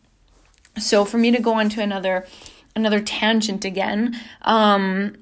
so 0.79 1.05
for 1.05 1.19
me 1.19 1.33
to 1.33 1.43
go 1.43 1.55
on 1.55 1.69
to 1.71 1.83
another 1.83 2.27
another 2.77 3.01
tangent 3.01 3.65
again, 3.65 4.21
um, 4.43 5.17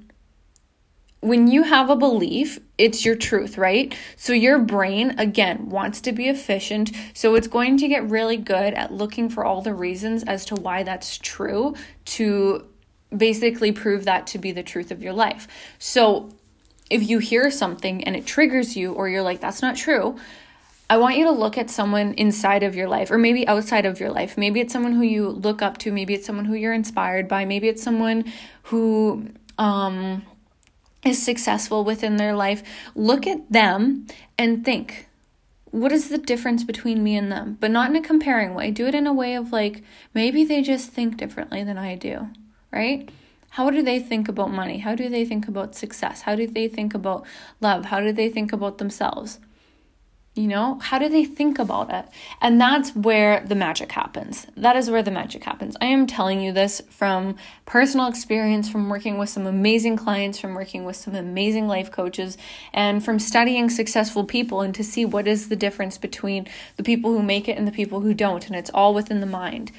when 1.24 1.48
you 1.48 1.62
have 1.62 1.88
a 1.88 1.96
belief, 1.96 2.60
it's 2.76 3.02
your 3.04 3.16
truth, 3.16 3.56
right? 3.56 3.96
So 4.16 4.34
your 4.34 4.58
brain, 4.58 5.18
again, 5.18 5.70
wants 5.70 6.02
to 6.02 6.12
be 6.12 6.28
efficient. 6.28 6.92
So 7.14 7.34
it's 7.34 7.48
going 7.48 7.78
to 7.78 7.88
get 7.88 8.08
really 8.10 8.36
good 8.36 8.74
at 8.74 8.92
looking 8.92 9.30
for 9.30 9.42
all 9.42 9.62
the 9.62 9.72
reasons 9.72 10.22
as 10.24 10.44
to 10.46 10.54
why 10.54 10.82
that's 10.82 11.16
true 11.16 11.76
to 12.16 12.66
basically 13.16 13.72
prove 13.72 14.04
that 14.04 14.26
to 14.28 14.38
be 14.38 14.52
the 14.52 14.62
truth 14.62 14.90
of 14.90 15.02
your 15.02 15.14
life. 15.14 15.48
So 15.78 16.30
if 16.90 17.08
you 17.08 17.20
hear 17.20 17.50
something 17.50 18.04
and 18.04 18.14
it 18.14 18.26
triggers 18.26 18.76
you, 18.76 18.92
or 18.92 19.08
you're 19.08 19.22
like, 19.22 19.40
that's 19.40 19.62
not 19.62 19.76
true, 19.76 20.18
I 20.90 20.98
want 20.98 21.16
you 21.16 21.24
to 21.24 21.30
look 21.30 21.56
at 21.56 21.70
someone 21.70 22.12
inside 22.14 22.62
of 22.62 22.76
your 22.76 22.88
life 22.88 23.10
or 23.10 23.16
maybe 23.16 23.48
outside 23.48 23.86
of 23.86 23.98
your 23.98 24.10
life. 24.10 24.36
Maybe 24.36 24.60
it's 24.60 24.74
someone 24.74 24.92
who 24.92 25.02
you 25.02 25.30
look 25.30 25.62
up 25.62 25.78
to, 25.78 25.90
maybe 25.90 26.12
it's 26.12 26.26
someone 26.26 26.44
who 26.44 26.54
you're 26.54 26.74
inspired 26.74 27.28
by, 27.28 27.46
maybe 27.46 27.68
it's 27.68 27.82
someone 27.82 28.30
who, 28.64 29.30
um, 29.56 30.22
is 31.04 31.22
successful 31.22 31.84
within 31.84 32.16
their 32.16 32.34
life, 32.34 32.62
look 32.94 33.26
at 33.26 33.50
them 33.50 34.06
and 34.38 34.64
think, 34.64 35.08
what 35.70 35.92
is 35.92 36.08
the 36.08 36.18
difference 36.18 36.62
between 36.62 37.02
me 37.02 37.16
and 37.16 37.32
them? 37.32 37.58
But 37.60 37.70
not 37.70 37.90
in 37.90 37.96
a 37.96 38.00
comparing 38.00 38.54
way. 38.54 38.70
Do 38.70 38.86
it 38.86 38.94
in 38.94 39.06
a 39.06 39.12
way 39.12 39.34
of 39.34 39.52
like, 39.52 39.82
maybe 40.14 40.44
they 40.44 40.62
just 40.62 40.90
think 40.90 41.16
differently 41.16 41.64
than 41.64 41.78
I 41.78 41.96
do, 41.96 42.28
right? 42.70 43.08
How 43.50 43.70
do 43.70 43.82
they 43.82 43.98
think 44.00 44.28
about 44.28 44.52
money? 44.52 44.78
How 44.78 44.94
do 44.94 45.08
they 45.08 45.24
think 45.24 45.48
about 45.48 45.74
success? 45.74 46.22
How 46.22 46.34
do 46.34 46.46
they 46.46 46.68
think 46.68 46.94
about 46.94 47.24
love? 47.60 47.86
How 47.86 48.00
do 48.00 48.12
they 48.12 48.28
think 48.28 48.52
about 48.52 48.78
themselves? 48.78 49.38
You 50.36 50.48
know, 50.48 50.80
how 50.80 50.98
do 50.98 51.08
they 51.08 51.24
think 51.24 51.60
about 51.60 51.94
it? 51.94 52.06
And 52.40 52.60
that's 52.60 52.90
where 52.96 53.44
the 53.46 53.54
magic 53.54 53.92
happens. 53.92 54.48
That 54.56 54.74
is 54.74 54.90
where 54.90 55.02
the 55.02 55.12
magic 55.12 55.44
happens. 55.44 55.76
I 55.80 55.86
am 55.86 56.08
telling 56.08 56.40
you 56.40 56.50
this 56.50 56.82
from 56.90 57.36
personal 57.66 58.08
experience, 58.08 58.68
from 58.68 58.88
working 58.88 59.16
with 59.16 59.28
some 59.28 59.46
amazing 59.46 59.96
clients, 59.96 60.40
from 60.40 60.54
working 60.54 60.84
with 60.84 60.96
some 60.96 61.14
amazing 61.14 61.68
life 61.68 61.92
coaches, 61.92 62.36
and 62.72 63.04
from 63.04 63.20
studying 63.20 63.70
successful 63.70 64.24
people 64.24 64.60
and 64.60 64.74
to 64.74 64.82
see 64.82 65.04
what 65.04 65.28
is 65.28 65.50
the 65.50 65.56
difference 65.56 65.98
between 65.98 66.48
the 66.76 66.82
people 66.82 67.12
who 67.12 67.22
make 67.22 67.48
it 67.48 67.56
and 67.56 67.68
the 67.68 67.72
people 67.72 68.00
who 68.00 68.12
don't. 68.12 68.48
And 68.48 68.56
it's 68.56 68.70
all 68.74 68.92
within 68.92 69.20
the 69.20 69.26
mind. 69.26 69.70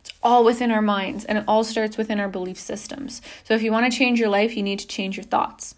It's 0.00 0.12
all 0.22 0.44
within 0.44 0.70
our 0.70 0.82
minds, 0.82 1.24
and 1.24 1.38
it 1.38 1.44
all 1.48 1.64
starts 1.64 1.96
within 1.96 2.20
our 2.20 2.28
belief 2.28 2.58
systems. 2.58 3.22
So 3.44 3.54
if 3.54 3.62
you 3.62 3.72
want 3.72 3.90
to 3.90 3.98
change 3.98 4.20
your 4.20 4.28
life, 4.28 4.58
you 4.58 4.62
need 4.62 4.80
to 4.80 4.86
change 4.86 5.16
your 5.16 5.24
thoughts. 5.24 5.74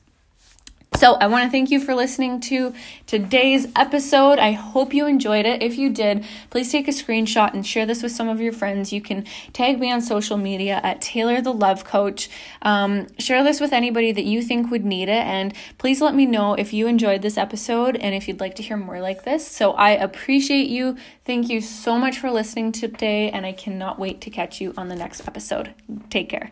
So, 1.05 1.17
I 1.17 1.27
want 1.27 1.45
to 1.45 1.51
thank 1.51 1.71
you 1.71 1.81
for 1.81 1.95
listening 1.95 2.41
to 2.49 2.73
today's 3.07 3.69
episode. 3.77 4.39
I 4.39 4.53
hope 4.53 4.95
you 4.95 5.07
enjoyed 5.07 5.45
it. 5.45 5.63
If 5.63 5.77
you 5.77 5.91
did, 5.91 6.25
please 6.49 6.73
take 6.73 6.89
a 6.89 6.93
screenshot 6.93 7.53
and 7.53 7.67
share 7.67 7.85
this 7.85 8.03
with 8.03 8.13
some 8.13 8.27
of 8.27 8.41
your 8.41 8.55
friends. 8.55 8.91
You 8.91 9.03
can 9.03 9.27
tag 9.53 9.79
me 9.79 9.93
on 9.93 10.01
social 10.01 10.39
media 10.39 10.81
at 10.83 11.03
Taylor 11.03 11.43
the 11.43 11.53
Love 11.53 11.85
Coach. 11.85 12.31
Um, 12.63 13.09
share 13.19 13.45
this 13.45 13.61
with 13.61 13.75
anybody 13.75 14.13
that 14.13 14.25
you 14.25 14.41
think 14.41 14.71
would 14.71 14.87
need 14.87 15.11
it. 15.11 15.27
And 15.27 15.53
please 15.77 16.01
let 16.01 16.15
me 16.15 16.25
know 16.25 16.55
if 16.55 16.73
you 16.73 16.87
enjoyed 16.87 17.21
this 17.21 17.37
episode 17.37 17.97
and 17.97 18.15
if 18.15 18.27
you'd 18.27 18.41
like 18.41 18.55
to 18.55 18.63
hear 18.63 18.79
more 18.79 19.03
like 19.03 19.25
this. 19.25 19.47
So, 19.47 19.73
I 19.73 19.91
appreciate 19.91 20.71
you. 20.71 20.97
Thank 21.27 21.51
you 21.51 21.61
so 21.61 21.99
much 21.99 22.19
for 22.19 22.31
listening 22.31 22.73
today. 22.73 23.31
And 23.31 23.45
I 23.45 23.53
cannot 23.53 23.99
wait 23.99 24.23
to 24.23 24.31
catch 24.31 24.59
you 24.59 24.73
on 24.79 24.89
the 24.89 24.97
next 24.97 25.29
episode. 25.29 25.75
Take 26.09 26.31
care. 26.31 26.51